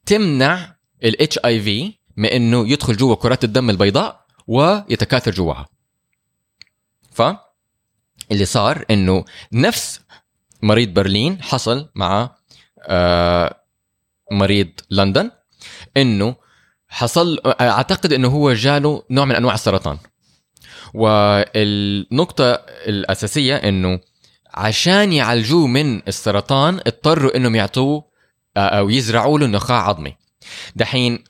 [0.09, 5.69] تمنع ال HIV من إنه يدخل جوا كرات الدم البيضاء ويتكاثر جواها.
[7.13, 7.23] ف
[8.33, 10.01] اللي صار إنه نفس
[10.63, 12.37] مريض برلين حصل مع
[12.83, 13.63] آه
[14.33, 15.31] مريض لندن
[15.97, 16.37] إنه
[16.89, 19.99] حصل أعتقد إنه هو جاله نوع من أنواع السرطان.
[20.95, 22.53] والنقطة
[22.87, 24.01] الأساسية إنه
[24.55, 28.08] عشان يعالجوه من السرطان اضطروا إنهم يعطوه
[28.59, 30.15] أو يزرعوا له نخاع عظمي.
[30.77, 31.25] دحين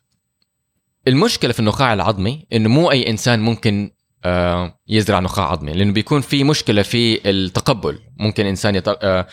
[1.08, 3.90] المشكلة في النخاع العظمي إنه مو أي إنسان ممكن
[4.24, 7.98] آه، يزرع نخاع عظمي لأنه بيكون في مشكلة في التقبل.
[8.16, 8.54] ممكن.
[8.86, 9.26] آه،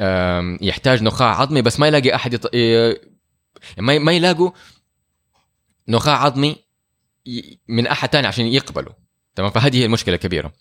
[0.00, 2.50] آم، يحتاج نخاع عظمي بس ما يلاقي أحد يط...
[3.78, 4.50] ما ما يلاقوا
[5.88, 6.56] نخاع عظمي
[7.68, 8.92] من أحد تاني عشان يقبله
[9.34, 10.52] تمام؟ فهذه هي المشكلة الكبيرة.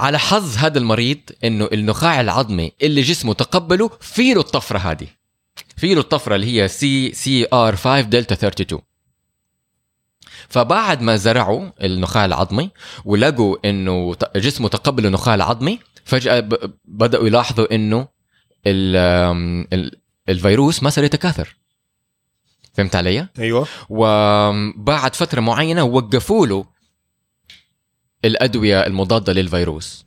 [0.00, 5.06] على حظ هذا المريض إنه النخاع العظمي اللي جسمه تقبله في له الطفرة هذه.
[5.78, 8.80] في له الطفرة اللي هي CCR 5 دلتا 32
[10.48, 12.70] فبعد ما زرعوا النخاع العظمي
[13.04, 16.48] ولقوا إنه جسمه تقبل النخاع العظمي فجأة
[16.84, 18.08] بدأوا يلاحظوا إنه
[18.66, 18.96] ال
[19.72, 21.56] ال الفيروس ما صار يتكاثر.
[22.72, 23.66] فهمت علي؟ أيوه.
[23.88, 26.66] وبعد فترة معينة وقفوا له
[28.24, 30.04] الأدوية المضادة للفيروس.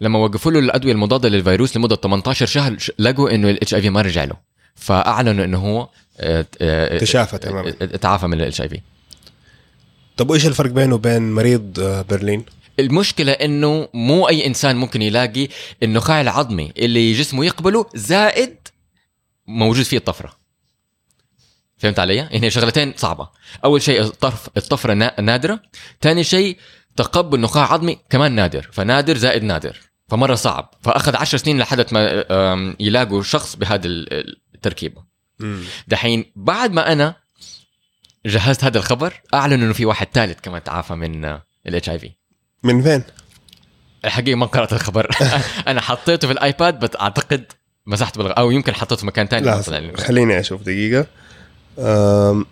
[0.00, 4.24] لما وقفوا له الأدوية المضادة للفيروس لمدة 18 شهر لقوا إنه ال HIV ما رجع
[4.24, 4.47] له.
[4.78, 5.88] فأعلنوا إنه هو
[6.20, 7.74] آه، آه، تشافى تماما.
[7.82, 8.80] آه، تعافى من ال HIV
[10.16, 12.44] طب وإيش الفرق بينه وبين مريض برلين؟
[12.80, 15.48] المشكلة إنه مو أي إنسان ممكن يلاقي
[15.82, 18.56] النخاع العظمي اللي جسمه يقبله زائد
[19.46, 20.32] موجود فيه الطفرة.
[21.78, 23.28] فهمت علي؟ يعني شغلتين صعبة.
[23.64, 25.60] أول شيء الطرف الطفرة نا- نادرة.
[26.00, 26.56] ثاني شيء
[26.96, 29.76] تقبل نخاع عظمي كمان نادر فنادر زائد نادر
[30.08, 30.74] فمرة صعب.
[30.82, 33.88] فأخذ عشر سنين لحد ما يلاقوا شخص بهذا
[35.38, 35.62] مم.
[35.88, 37.14] دحين بعد ما أنا
[38.26, 42.10] جهزت هذا الخبر اعلنوا إنه في واحد ثالث كمان تعافى من ال HIV
[42.62, 43.02] من فين؟
[44.04, 45.10] الحقيقة ما قرأت الخبر.
[45.68, 47.52] أنا حطيته في ال iPad بس أعتقد
[47.86, 48.34] مسحته بالغ...
[48.38, 51.06] أو يمكن حطيته في مكان ثاني لا خليني أشوف دقيقة.
[51.78, 52.46] أم...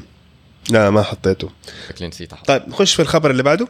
[0.70, 1.50] لا ما حطيته.
[1.88, 3.68] شكلي نسيت طيب نخش في الخبر اللي بعده.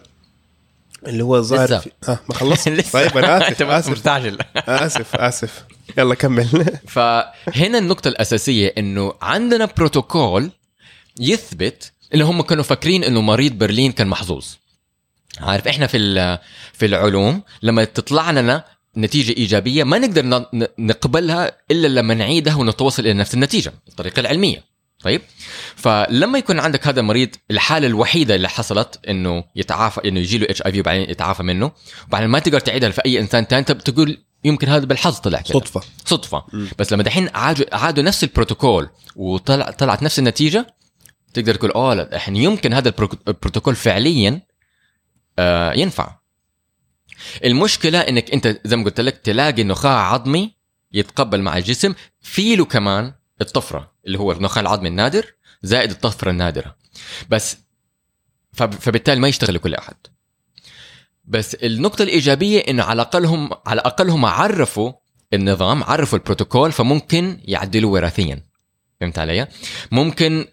[1.07, 1.79] اللي هو الظاهر لسه.
[1.79, 1.91] في...
[2.09, 2.93] آه ما خلصت.
[2.93, 5.65] طيب أنا أنت آسف اسف مستعجل آسف آسف
[5.99, 6.47] يلا كمل
[6.89, 10.51] فهنا النقطة الأساسية إنه عندنا بروتوكول
[11.21, 14.47] يثبت إنه هم كانوا فاكرين إنه مريض برلين كان محظوظ.
[15.41, 16.39] عارف إحنا في
[16.73, 18.65] في العلوم لما تطلع لنا
[18.97, 20.47] نتيجة إيجابية ما نقدر
[20.79, 24.65] نقبلها إلا لما نعيدها ونتوصل إلى نفس النتيجة الطريقة العلمية.
[25.03, 25.23] طيب.
[25.77, 30.63] فلما يكون عندك هذا المريض الحالة الوحيدة اللي حصلت إنه يتعافى إنه يجي له اتش
[30.63, 31.73] اي في وبعدين يتعافى منه
[32.09, 35.59] وبعدين ما تقدر تعيدها في اي إنسان ثاني انت بتقول يمكن هذا بالحظ طلع كده
[35.59, 35.81] صدفة.
[36.05, 36.45] صدفة.
[36.79, 40.75] بس لما دحين عادوا عادوا نفس البروتوكول وطلع طلعت نفس النتيجة
[41.35, 44.41] تقدر تقول أوه لا الحين يمكن هذا البرو- البروتوكول فعليا
[45.39, 46.19] آه ينفع.
[47.45, 50.55] المشكلة إنك أنت زي ما قلت لك تلاقي نخاع عظمي
[50.93, 56.77] يتقبل مع الجسم في له كمان الطفرة اللي هو النخاع العظمي النادر زائد الطفرة النادرة.
[57.29, 57.57] بس
[58.53, 59.97] فب- فبالتالي ما يشتغل لكل أحد.
[61.25, 64.93] بس النقطة الإيجابية إنه على الأقل هم على الأقل هم عرفوا
[65.33, 68.43] النظام عرفوا البروتوكول فممكن يعدلوا وراثيا.
[69.01, 69.49] فهمت علي؟
[69.93, 70.47] ممكن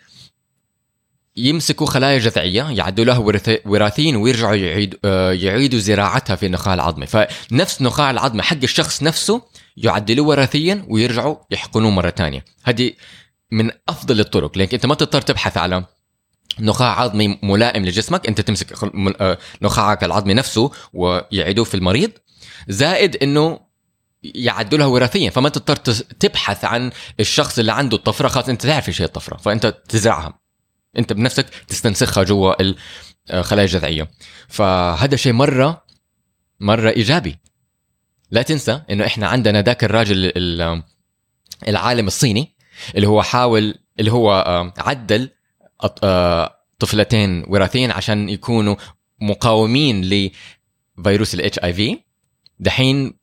[1.38, 3.18] يمسكوا خلايا جذعية يعدلوها
[3.66, 9.42] وراثيا ويرجعوا يعيد آه، يعيدوا زراعتها في النخاع العظمي فنفس نخاع العظمي حق الشخص نفسه
[9.78, 12.46] يعدلوه وراثيا ويرجعوا يحقنوه مرة تانية.
[12.64, 12.92] هذه
[13.52, 15.86] من أفضل الطرق لأنك أنت ما تضطر تبحث على
[16.60, 18.74] نخاع عظمي ملائم لجسمك أنت تمسك
[19.22, 22.12] آه، نخاعك العظمي نفسه ويعيدوه في المريض
[22.68, 23.60] زائد إنه
[24.24, 25.30] يعدلها وراثيا.
[25.30, 25.76] فما تضطر
[26.20, 30.40] تبحث عن الشخص اللي عنده الطفرة خلاص أنت تعرف إيش هي الطفرة فأنت تزرعها.
[30.98, 32.54] أنت بنفسك تستنسخها جوا
[33.34, 34.12] الخلايا الجذعية.
[34.48, 35.86] فهذا شيء مرة
[36.60, 37.40] مرة إيجابي.
[38.36, 40.84] لا تنسى إنه إحنا عندنا ذاك الراجل ال-
[41.68, 42.56] العالم الصيني
[42.96, 45.30] اللي هو حاول اللي هو آه، عدل
[46.04, 48.76] آه، طفلتين وراثيين عشان يكونوا
[49.22, 50.30] مقاومين
[51.00, 51.98] لفيروس ال HIV
[52.60, 53.14] دحين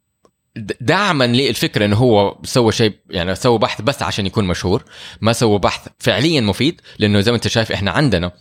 [0.81, 4.85] دعما للفكرة إنه هو سوى شيء يعني سوى بحث بس عشان يكون مشهور
[5.21, 8.33] ما سوى بحث فعليا مفيد لأنه زي ما أنت شايف إحنا عندنا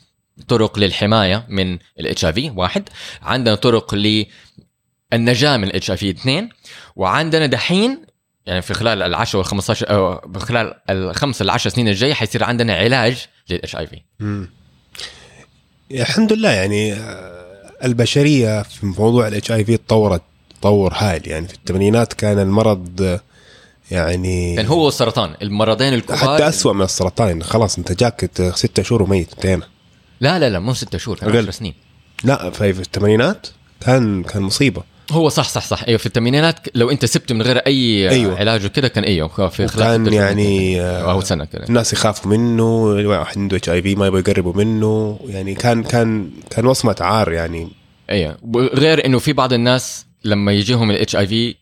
[0.47, 2.89] طرق للحماية من ال HIV واحد
[3.21, 3.95] عندنا طرق
[5.13, 6.49] للنجاه من ال HIV اثنين.
[6.95, 8.05] وعندنا دحين
[8.45, 13.25] يعني في خلال العشر وال 15 أو خلال الخمس العشر سنين الجايه حيصير عندنا علاج
[13.49, 14.01] لل HIV.
[15.91, 20.21] الحمد لله يعني آه، البشرية في موضوع الاتش اي في تطورت
[20.59, 21.27] تطور هائل.
[21.27, 23.19] يعني في الثمانينات كان المرض
[23.91, 27.43] يعني كان هو السرطان المرضين الكبار حتى أسوأ من السرطان.
[27.43, 29.67] خلاص أنت جاك ستة شهور وميت انتهينا.
[30.21, 31.37] لا لا لا مو ستة شهور كان أقل.
[31.37, 31.73] 10 سنين.
[32.23, 33.47] لا في الثمانينات
[33.81, 34.83] كان كان مصيبة.
[35.11, 35.83] هو صح صح صح.
[35.87, 38.37] أيوه في الثمانينات لو أنت سبته من غير أي أيوة.
[38.39, 41.63] علاج وكده كان أيوه في كان شهور يعني آه، أو سنة كده.
[41.69, 46.95] الناس يخافوا منه واحد عنده HIV ما يبغوا يقربوا منه يعني كان كان كان وصمة
[46.99, 47.67] عار يعني.
[48.09, 48.37] أيوه.
[48.55, 51.55] غير إنه في بعض الناس لما يجيهم ال HIV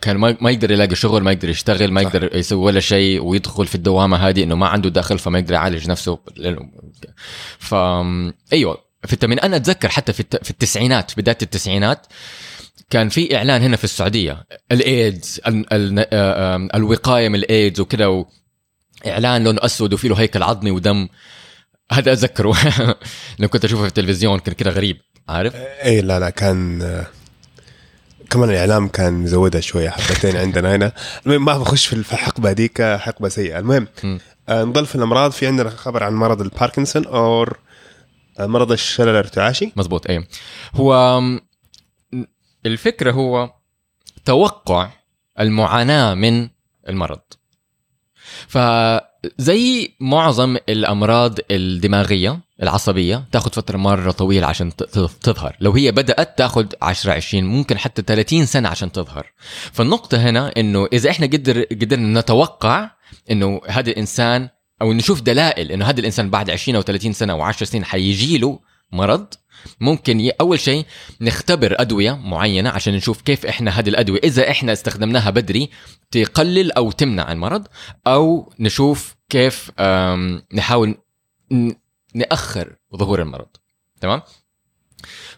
[0.00, 2.06] كان ما يقدر يلاقي شغل ما يقدر يشتغل ما صح.
[2.14, 5.90] يقدر يسوي ولا شيء ويدخل في الدوامة هذه إنه ما عنده دخل فما يقدر يعالج
[5.90, 6.18] نفسه.
[7.58, 7.74] ف
[8.52, 8.89] أيوه.
[9.06, 12.06] في الثمانين أنا أتذكر حتى في الت- في التسعينات بداية التسعينات
[12.90, 14.44] كان في إعلان هنا في السعودية.
[14.72, 18.28] الإيدز ال- ال- آه، الوقاية من الإيدز وكذا و-
[19.06, 21.08] اعلان لونه أسود وفيه له هيكل عظمي ودم.
[21.92, 22.56] هذا أتذكره.
[23.38, 25.00] لو كنت أشوفه في التلفزيون كان كده غريب.
[25.28, 26.78] عارف؟ اي لا لا كان
[28.30, 30.92] كمان الإعلام كان مزودها شوية حبتين عندنا هنا.
[31.26, 33.58] المهم ما بخش في الحقبة هذيك حقبه سيئة.
[33.58, 33.88] المهم.
[34.48, 35.30] آه نضل في الأمراض.
[35.32, 37.46] في عندنا خبر عن مرض الباركنسون أو آه،
[38.46, 40.26] مرض الشلل الارتعاشي؟ مزبوط أيوه.
[40.74, 41.38] هو م،
[42.66, 43.50] الفكرة هو
[44.24, 44.90] توقع
[45.40, 46.48] المعاناة من
[46.88, 47.20] المرض.
[48.48, 54.76] فزي معظم الأمراض الدماغية العصبية تاخذ فترة مرة طويلة عشان
[55.22, 55.56] تظهر.
[55.60, 59.26] لو هي بدأت تاخذ 10 20 ممكن حتى 30 سنة عشان تظهر.
[59.72, 62.90] فالنقطة هنا إنه إذا إحنا قدر قدرنا نتوقع
[63.30, 64.48] إنه هذا الإنسان
[64.82, 68.38] أو نشوف دلائل إنه هذا الإنسان بعد 20 أو 30 سنة أو 10 سنين حيجي
[68.38, 68.60] له
[68.92, 69.34] مرض
[69.80, 70.30] ممكن ي...
[70.30, 70.86] أول شيء
[71.20, 75.70] نختبر أدوية معينة عشان نشوف كيف إحنا هذه الأدوية إذا إحنا استخدمناها بدري
[76.10, 77.66] تقلل أو تمنع المرض
[78.06, 79.70] أو نشوف كيف
[80.54, 80.94] نحاول
[82.14, 83.48] نأخر ظهور المرض.
[84.00, 84.22] تمام؟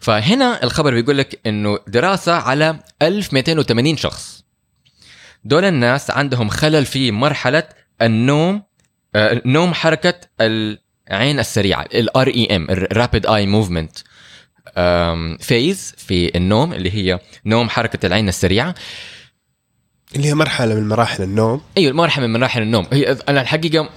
[0.00, 4.44] فهنا الخبر بيقول لك إنه دراسة على 1280 شخص.
[5.44, 7.68] دول الناس عندهم خلل في مرحلة
[8.02, 8.62] النوم
[9.44, 13.98] نوم حركة العين السريعة ال REM ال rapid eye movement
[15.40, 18.74] phase في النوم اللي هي نوم حركة العين السريعة.
[20.16, 21.60] اللي هي مرحلة من مراحل النوم.
[21.76, 22.86] أيوه مرحله من مراحل النوم.
[22.92, 23.90] هي أنا الحقيقة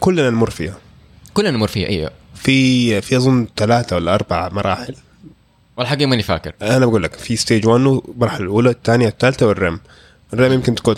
[0.00, 0.78] كلنا نمر فيها.
[1.34, 2.10] كلنا نمر فيها أيوه.
[2.34, 4.94] في في أظن ثلاثة ولا أربع مراحل.
[5.76, 6.52] والحقيقة ماني فاكر.
[6.62, 9.80] أنا بقول لك في stage 1 المرحله الأولى الثانية الثالثة وال REM.
[10.32, 10.96] ال REM يمكن تكون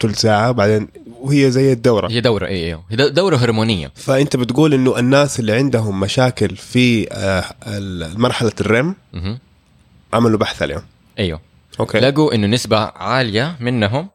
[0.00, 0.88] ثلث ساعة بعدين
[1.20, 2.10] وهي زي الدورة.
[2.10, 3.92] هي دورة هي دو- دورة هرمونية.
[3.94, 7.44] فأنت بتقول إنه الناس اللي عندهم مشاكل في آه،
[8.16, 8.94] مرحلة ال REM.
[10.12, 10.82] عملوا بحث عليهم.
[11.18, 11.40] أيوه.
[11.80, 11.98] okay.
[12.00, 14.08] لقوا إنه نسبة عالية منهم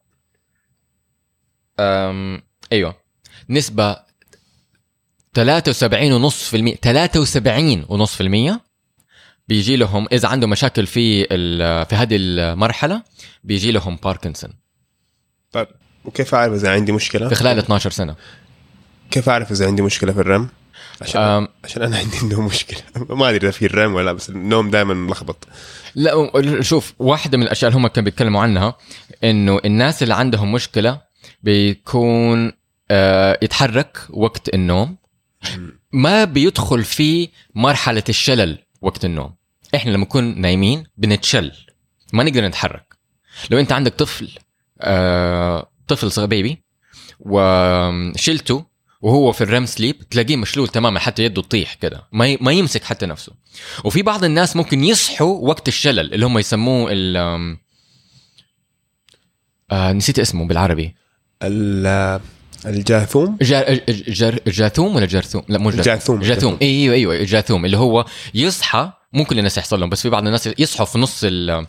[1.80, 2.42] أم
[2.72, 2.96] أيوه.
[3.50, 3.98] نسبة
[5.34, 8.62] 73 ونص في المية 73 ونص في المية
[9.48, 11.24] بيجي لهم إذا عندهم مشاكل في
[11.86, 13.04] في هذه المرحلة
[13.44, 14.54] بيجي لهم باركنسون
[15.54, 15.68] طيب
[16.06, 18.16] وكيف أعرف إذا عندي مشكلة؟ في خلال 12 سنة.
[19.12, 20.50] كيف أعرف إذا عندي مشكلة في الرم؟
[21.02, 21.48] عشان أم.
[21.64, 22.82] عشان أنا عندي نوم مشكلة.
[23.10, 25.48] ما أدري إذا في الرم ولا لا، بس النوم دائما ملخبط.
[25.96, 28.78] لا شوف واحدة من الأشياء اللي هم كانوا بيتكلموا عنها
[29.24, 31.02] إنه الناس اللي عندهم مشكلة
[31.44, 32.52] بيكون
[32.92, 34.98] آه يتحرك وقت النوم.
[35.92, 39.36] ما بيدخل في مرحلة الشلل وقت النوم.
[39.76, 41.52] إحنا لما نكون نايمين بنتشل
[42.14, 42.96] ما نقدر نتحرك.
[43.50, 44.30] لو أنت عندك طفل
[45.88, 46.64] طفل صغير بيبي
[47.20, 48.66] وشلته
[49.02, 53.06] وهو في الريم سليب تلاقيه مشلول تماما حتى يده تطيح كده ما ما يمسك حتى
[53.06, 53.32] نفسه.
[53.84, 57.58] وفي بعض الناس ممكن يصحوا وقت الشلل اللي هم يسموه ال آم،
[59.72, 60.96] آه نسيت اسمه بالعربي.
[61.44, 62.22] ال-
[62.66, 63.74] الجاثوم؟ جا
[64.08, 65.86] جر جاثوم ولا جرثوم؟ لا مو جاثوم.
[65.86, 66.20] جاثوم.
[66.22, 70.26] جاثوم أيوه أيوه جاثوم اللي هو يصحى مو كل الناس يحصل لهم بس في بعض
[70.26, 71.68] الناس يصحوا في نص ال.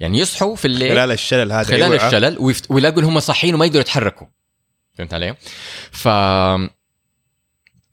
[0.00, 2.06] يعني يصحوا في الليل خلال الشلل هذا خلال أيوة.
[2.06, 2.70] الشلل ويفت...
[2.70, 4.26] ويلاقوا انهم صاحيين وما يقدروا يتحركوا
[4.94, 5.36] فهمت علي؟
[5.90, 6.08] ف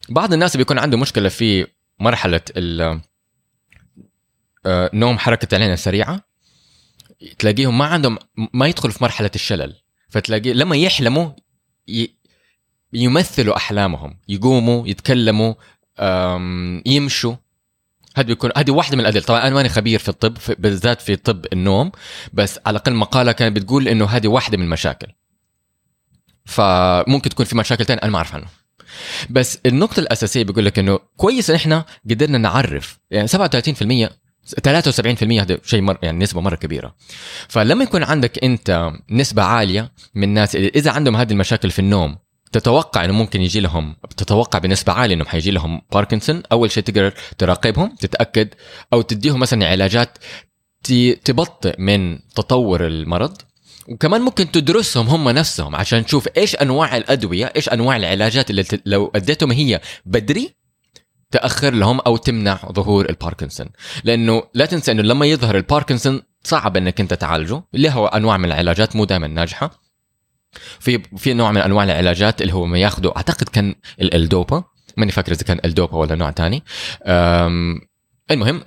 [0.10, 1.68] بعض الناس بيكون عنده مشكلة في
[2.00, 3.02] مرحلة ال
[4.66, 6.22] آه، نوم حركة العين السريعة
[7.40, 8.18] تلاقيهم ما عندهم
[8.54, 9.76] ما يدخلوا في مرحلة الشلل
[10.10, 11.32] فتلاقي لما يحلموا
[11.88, 12.10] ي...
[12.94, 15.54] يمثلوا أحلامهم يقوموا يتكلموا.
[16.86, 17.36] يمشوا
[18.16, 19.22] هذا بيكون هذه واحدة من الأدلة.
[19.22, 21.92] طبعا أنا ماني خبير في الطب بالذات في طب النوم
[22.34, 25.08] بس على الأقل مقالة كانت بتقول إنه هذه واحدة من المشاكل.
[26.46, 28.50] فممكن تكون في مشاكل تانية أنا ما اعرف عنها
[29.30, 34.10] بس النقطة الأساسية بيقول لك إنه كويس إن إحنا قدرنا نعرف يعني 37%
[34.70, 36.96] 73% هذا شيء مر يعني نسبة مرة كبيرة.
[37.48, 42.18] فلما يكون عندك أنت نسبة عالية من الناس إذا عندهم هذه المشاكل في النوم
[42.56, 47.14] تتوقع إنه ممكن يجي لهم تتوقع بنسبة عالية انهم حيجي لهم باركنسون أول شيء تقدر
[47.38, 48.50] تراقبهم تتأكد
[48.94, 50.18] أو تديهم مثلا علاجات
[51.24, 53.38] تبطئ من تطور المرض.
[53.88, 59.12] وكمان ممكن تدرسهم هم نفسهم عشان تشوف إيش أنواع الأدوية إيش أنواع العلاجات اللي لو
[59.16, 60.56] أديتهم هي بدري
[61.32, 63.68] تأخر لهم أو تمنع ظهور الباركنسون
[64.04, 67.64] لأنه لا تنسى إنه لما يظهر الباركنسون صعب إنك أنت تعالجه.
[67.88, 69.85] هو أنواع من العلاجات مو دائما ناجحة.
[70.80, 74.64] في في نوع من أنواع العلاجات اللي هو ما ياخذه أعتقد كان ال- الدوبا.
[74.98, 76.64] ماني فاكر إذا كان الدوبا ولا نوع تاني.
[77.06, 77.82] أم،
[78.32, 78.64] المهم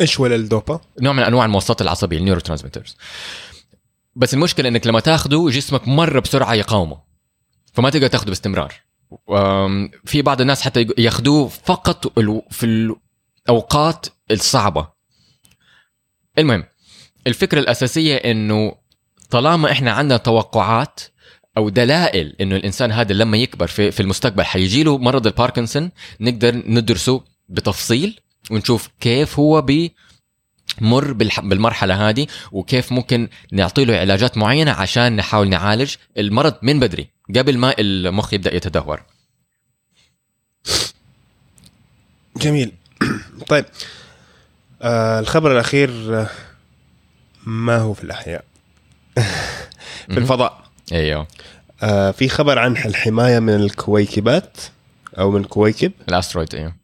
[0.00, 2.96] إيش ولا الدوبا؟ نوع من أنواع الموصلات العصبية ال neurotransmitters
[4.16, 7.00] بس المشكلة إنك لما تاخذه جسمك مره بسرعة يقاومه.
[7.72, 8.74] فما تقدر تاخذه باستمرار.
[10.04, 12.18] في بعض الناس حتى ياخذوه فقط
[12.50, 12.66] في
[13.46, 14.88] الأوقات الصعبة.
[16.38, 16.64] المهم
[17.26, 18.74] الفكرة الأساسية إنه
[19.30, 21.00] طالما إحنا عندنا توقعات
[21.58, 25.90] أو دلائل إنه الإنسان هذا لما يكبر في, في المستقبل حيجي له مرض الباركنسون
[26.20, 29.92] نقدر ندرسه بتفصيل ونشوف كيف هو بي
[30.80, 37.10] مر بالمرحلة هذه وكيف ممكن نعطي له علاجات معينة عشان نحاول نعالج المرض من بدري
[37.36, 39.02] قبل ما المخ يبدأ يتدهور.
[42.36, 42.72] جميل.
[43.48, 43.64] طيب.
[44.82, 45.90] آه الخبر الأخير
[46.20, 46.30] آه،
[47.46, 48.44] ما هو في الأحياء؟
[50.12, 50.67] في الفضاء.
[50.92, 51.26] إيوه.
[51.82, 54.56] آه في خبر عن الحماية من الكويكبات
[55.18, 56.74] أو من الكويكب؟ الأسترويد إيوه.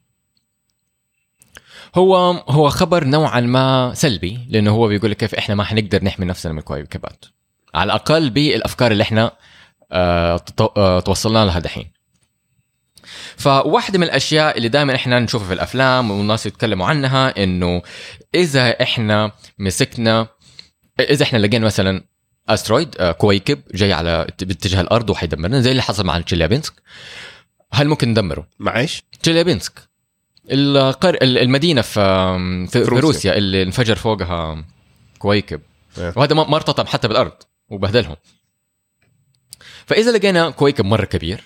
[1.95, 2.17] هو
[2.49, 6.53] هو خبر نوعا ما سلبي لأنه هو بيقول لك كيف إحنا ما حنقدر نحمي نفسنا
[6.53, 7.25] من الكويكبات.
[7.75, 9.33] على الأقل بالأفكار اللي إحنا
[9.93, 10.41] آه،
[10.77, 11.91] آه، توصلنا لها دحين.
[13.37, 17.83] فواحدة من الأشياء اللي دائما إحنا نشوفها في الأفلام والناس يتكلموا عنها إنه
[18.35, 20.27] إذا إحنا مسكنا
[21.01, 22.05] إذا إحنا لقينا مثلا
[22.49, 26.73] أسترويد آه، كويكب جاي على باتجاه الأرض وحيدمرنا زي اللي حصل مع تشيليابينسك
[27.73, 29.73] هل ممكن ندمره؟ معيش تشيليابينسك
[30.51, 31.19] القر...
[31.23, 32.01] المدينة في
[32.71, 33.01] في, في روسيا.
[33.01, 34.65] روسيا اللي انفجر فوقها
[35.19, 35.61] كويكب.
[35.99, 37.33] وهذا ما ارتطم حتى بالأرض
[37.69, 38.17] وبهدلهم
[39.87, 41.45] فإذا لقينا كويكب مرة كبير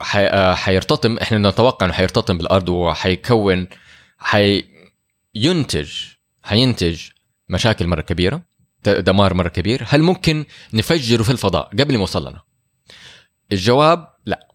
[0.00, 0.26] حي...
[0.26, 3.66] آه، حيرتطم إحنا نتوقع إنه حيرتطم بالأرض وحيكون
[4.18, 5.92] حينتج
[6.42, 7.00] حينتج
[7.48, 8.42] مشاكل مرة كبيرة
[8.84, 9.82] دمار مرة كبير.
[9.88, 12.40] هل ممكن نفجره في الفضاء قبل ما يوصل لنا؟
[13.52, 14.46] الجواب لا.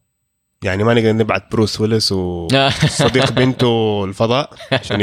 [0.63, 5.01] يعني ما نقدر نبعت بروس ويلس وصديق بنته الفضاء عشان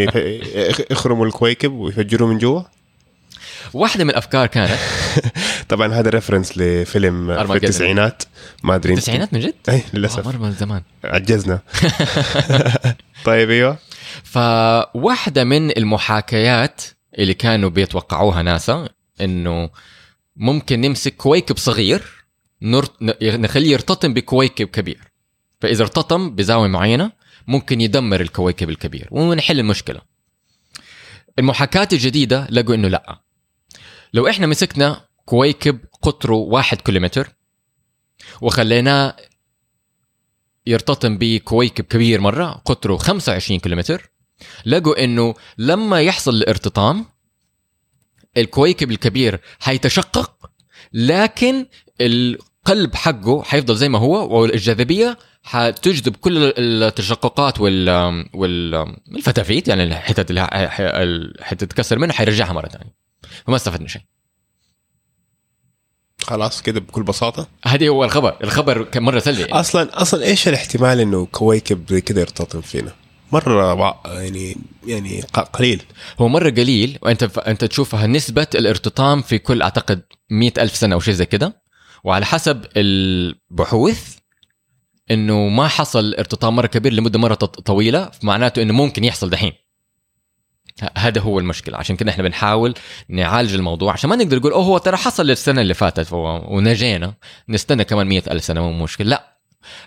[0.90, 2.62] يخرموا الكويكب ويفجروه من جوا؟
[3.72, 4.78] واحدة من الأفكار كانت.
[5.68, 7.52] طبعا هذا reference لفيلم في.
[7.54, 8.22] التسعينات.
[8.62, 11.60] ما أدري أنت- التسعينات من جد؟ اي آه، للاسف مرة من زمان عجزنا.
[13.24, 13.78] طيب أيوه.
[14.24, 16.82] فواحدة من المحاكيات
[17.18, 18.88] اللي كانوا بيتوقعوها ناسا
[19.20, 19.70] إنه
[20.36, 22.24] ممكن نمسك كويكب صغير
[23.22, 25.12] نخليه يرتطم بكويكب كبير.
[25.60, 27.12] فإذا ارتطم بزاوية معينة
[27.46, 30.00] ممكن يدمر الكويكب الكبير ونحل المشكلة.
[31.38, 33.22] المحاكاة الجديدة لقوا إنه لأ.
[34.14, 37.32] لو إحنا مسكنا كويكب قطره واحد كيلومتر
[38.40, 39.16] وخليناه
[40.66, 44.10] يرتطم بكويكب كبير مرة قطره 25 كيلومتر
[44.66, 47.06] لقوا إنه لما يحصل الارتطام
[48.36, 50.50] الكويكب الكبير حيتشقق
[50.92, 51.66] لكن
[52.00, 57.88] القلب حقه حيفضل زي ما هو والجاذبية حتجذب كل التشققات وال
[58.34, 62.94] والفتافيت يعني الحتت اللي حتتكسر منه حيرجعها مرة ثانية
[63.46, 64.02] فما استفدنا شيء.
[66.22, 67.48] خلاص كده بكل بساطة.
[67.64, 68.36] هذه هو الخبر.
[68.44, 69.44] الخبر كان مرة سلبي.
[69.44, 72.92] أصلا أصلا إيش الاحتمال إنه كويكب زي كده يرتطم فينا؟
[73.32, 74.56] مرة يعني
[74.86, 75.20] يعني
[75.52, 75.82] قليل.
[76.20, 81.00] هو مرة قليل وأنت أنت تشوفها نسبة الارتطام في كل أعتقد مئة ألف سنة أو
[81.00, 81.62] شيء زي كده.
[82.04, 84.16] وعلى حسب البحوث
[85.10, 89.52] إنه ما حصل ارتطام مرة كبير لمدة مرة طويلة معناته إنه ممكن يحصل دحين.
[90.96, 91.78] هذا هو المشكلة.
[91.78, 92.74] عشان كنا إحنا بنحاول
[93.08, 93.92] نعالج الموضوع.
[93.92, 97.14] عشان ما نقدر نقول أوه هو ترى حصل السنة اللي فاتت ونجينا
[97.48, 99.08] نستنى كمان مية ألف سنة مو مشكلة.
[99.08, 99.38] لا.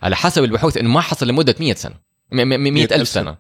[0.04, 2.15] على حسب البحوث إنه ما حصل لمدة مية سنة.
[2.32, 3.38] 100 ألف سنة.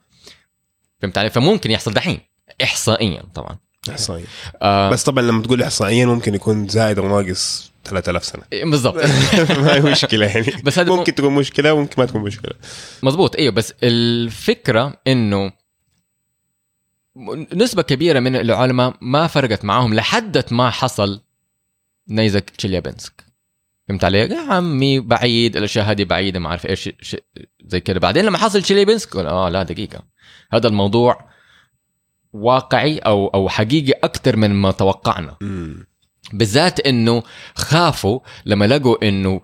[1.02, 2.20] فهمت علي؟ فممكن يحصل دحين.
[2.64, 3.58] إحصائيا طبعا.
[3.90, 4.26] احصائيا.
[4.62, 4.90] آه.
[4.90, 8.44] بس طبعا لما تقول احصائيا ممكن يكون زائد أو ناقص 3000 سنة.
[8.54, 8.96] إيه، بالضبط.
[9.62, 10.48] ما هي مشكلة يعني.
[10.66, 12.54] بس هذا ممكن تكون مشكلة وممكن ما تكون مشكلة.
[13.04, 15.52] مزبوط إيوه بس الفكرة إنه
[17.54, 21.22] نسبة كبيرة من العلماء ما فرقت معاهم لحد ما حصل
[22.10, 23.25] نيزك تشيليابنسك
[23.88, 27.16] فهمت علي؟ يا عمي بعيد الأشياء هذه بعيدة ما أعرف إيش ش-
[27.66, 28.00] زي كذا.
[28.00, 30.04] بعدين لما حصل تشيليابنسك قلنا آه لا دقيقة.
[30.52, 31.30] هذا الموضوع
[32.34, 35.38] واقعي أو أو حقيقي أكثر من ما توقعنا.
[36.34, 37.24] بالذات إنه
[37.56, 39.42] خافوا لما لقوا إنه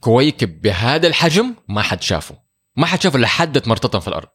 [0.00, 2.38] كويكب بهذا الحجم ما حد شافه.
[2.76, 4.28] ما حد شافه لحد ما ارتطم في الأرض.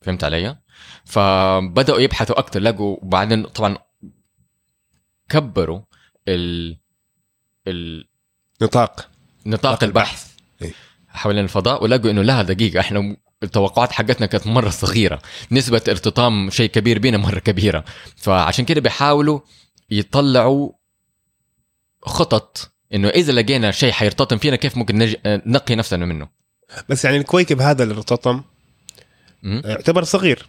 [0.00, 0.58] فهمت علي؟
[1.04, 3.78] فبدأوا يبحثوا أكثر لقوا بعدين طبعا
[5.28, 5.80] كبروا
[6.28, 6.78] ال
[7.68, 8.08] ال
[8.62, 9.08] نطاق.
[9.46, 10.26] نطاق البحث.
[10.62, 10.72] إيه.
[11.08, 12.80] حوالين الفضاء ولقوا إنه لا دقيقة.
[12.80, 15.22] إحنا التوقعات حقتنا كانت مرة صغيرة.
[15.52, 17.84] نسبة ارتطام شيء كبير بينا مرة كبيرة.
[18.16, 19.40] فعشان كده بيحاولوا
[19.90, 20.72] يطلعوا
[22.02, 25.16] خطط إنه إذا لقينا شيء حيرتطم فينا كيف ممكن نج...
[25.26, 26.28] نقي نفسنا منه.
[26.88, 28.42] بس يعني الكويكب هذا اللي ارتطم.
[29.42, 30.46] يعتبر صغير.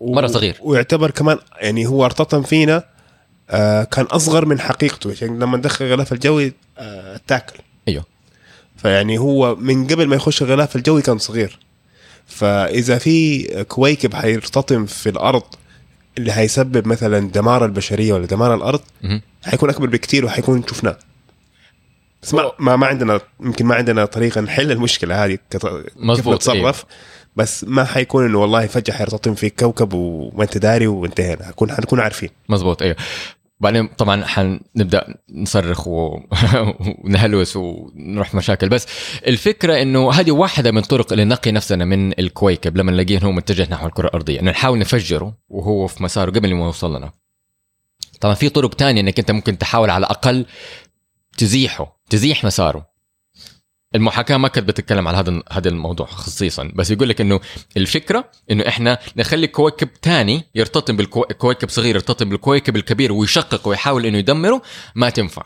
[0.00, 0.56] و- مرة صغير.
[0.60, 2.95] ويعتبر كمان يعني هو ارتطم فينا
[3.50, 5.10] آه كان أصغر من حقيقته.
[5.10, 7.58] عشان لما ندخل غلاف الجوي آه تاكل.
[7.88, 8.04] أيوه.
[8.76, 11.58] فيعني هو من قبل ما يخش الغلاف الجوي كان صغير.
[12.26, 15.42] فإذا في كويكب حيرتطم في الأرض
[16.18, 18.80] اللي هيسبب مثلا دمار البشرية ولا دمار الأرض.
[19.44, 20.98] حيكون أكبر بكتير وحيكون شفناه.
[22.22, 25.38] بس ما ما, ما عندنا يمكن ما عندنا طريقة نحل المشكلة هذه.
[25.50, 25.66] كيف
[25.96, 26.84] مظبوط، نتصرف.
[27.36, 31.44] بس ما حيكون إنه والله فجأة حيرتطم في كوكب وما أنت داري وانتهينا.
[31.44, 32.30] حنكون حنكون عارفين.
[32.48, 32.96] مزبوط أيوه
[33.60, 36.20] بعدين طبعا حنبدأ نصرخ و...
[37.04, 38.68] ونهلوس ونروح مشاكل.
[38.68, 38.86] بس
[39.26, 43.68] الفكرة إنه هذه واحدة من طرق اللي نقي نفسنا من الكويكب لما نلاقيه هو متجه
[43.70, 44.40] نحو الكرة الأرضية.
[44.40, 47.12] إنه نحاول نفجره وهو في مساره قبل ما يوصل لنا.
[48.20, 50.46] طبعا في طرق تانية إنك أنت ممكن تحاول على الأقل
[51.38, 52.95] تزيحه تزيح مساره.
[53.94, 57.40] المحاكاة ما كانت بتتكلم على هذا هذا الموضوع خصيصا بس يقول لك إنه
[57.76, 64.18] الفكرة إنه إحنا نخلي كويكب تاني يرتطم بالكويكب صغير يرتطم بالكويكب الكبير ويشقق ويحاول إنه
[64.18, 64.62] يدمره
[64.94, 65.42] ما تنفع.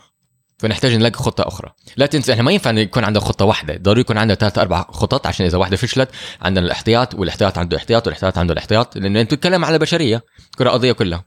[0.59, 1.73] فنحتاج نلاقي خطة أخرى.
[1.97, 5.27] لا تنسى إحنا ما ينفع يكون عندنا خطة واحدة ضروري يكون عندنا ثلاث أربع خطط
[5.27, 6.09] عشان إذا واحدة فشلت
[6.41, 10.23] عندنا الاحتياط والاحتياط عنده احتياط والاحتياط عنده الاحتياط لأنه أنت تتكلم على بشريه
[10.57, 11.25] كره ارضيه كلها.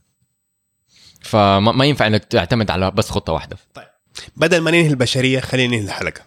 [1.21, 3.57] فما ينفع إنك تعتمد على بس خطة واحدة.
[3.75, 3.94] طيب.
[4.37, 6.21] بدل ما ننهي البشرية خلينا ننهي الحلقة.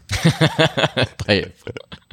[1.28, 1.52] طيب.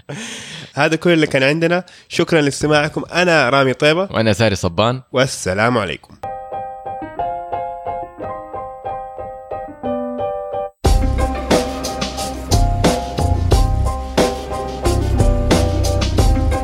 [0.75, 1.85] هذا كل اللي كان عندنا.
[2.09, 3.05] شكرا لاستماعكم.
[3.13, 4.09] أنا رامي طيبة.
[4.11, 5.03] وأنا ساري صبان.
[5.13, 6.15] والسلام عليكم.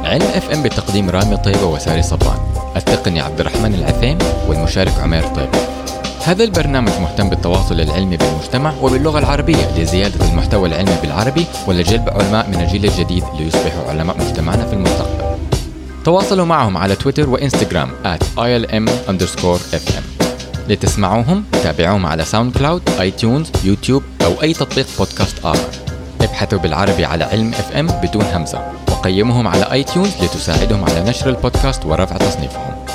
[0.05, 2.39] علم اف ام بتقديم رامي طيبة وساري صبان.
[2.77, 5.59] ألتقني عبد الرحمن العثيم والمشارك عمير طيبة.
[6.25, 12.61] هذا البرنامج مهتم بالتواصل العلمي بالمجتمع وباللغة العربية لزيادة المحتوى العلمي بالعربي ولجلب علماء من
[12.61, 15.39] الجيل الجديد ليصبحوا علماء مجتمعنا في المستقبل.
[16.05, 20.03] تواصلوا معهم على تويتر وإنستغرام at ilm fm
[20.69, 25.69] لتسمعوهم تابعوهم على ساوند كلاود iTunes يوتيوب أو أي تطبيق بودكاست آخر.
[26.21, 28.73] ابحثوا بالعربي على علم اف ام بدون همزة.
[28.91, 32.90] وقيموهم على iTunes لتساعدهم على نشر البودكاست ورفع تصنيفهم.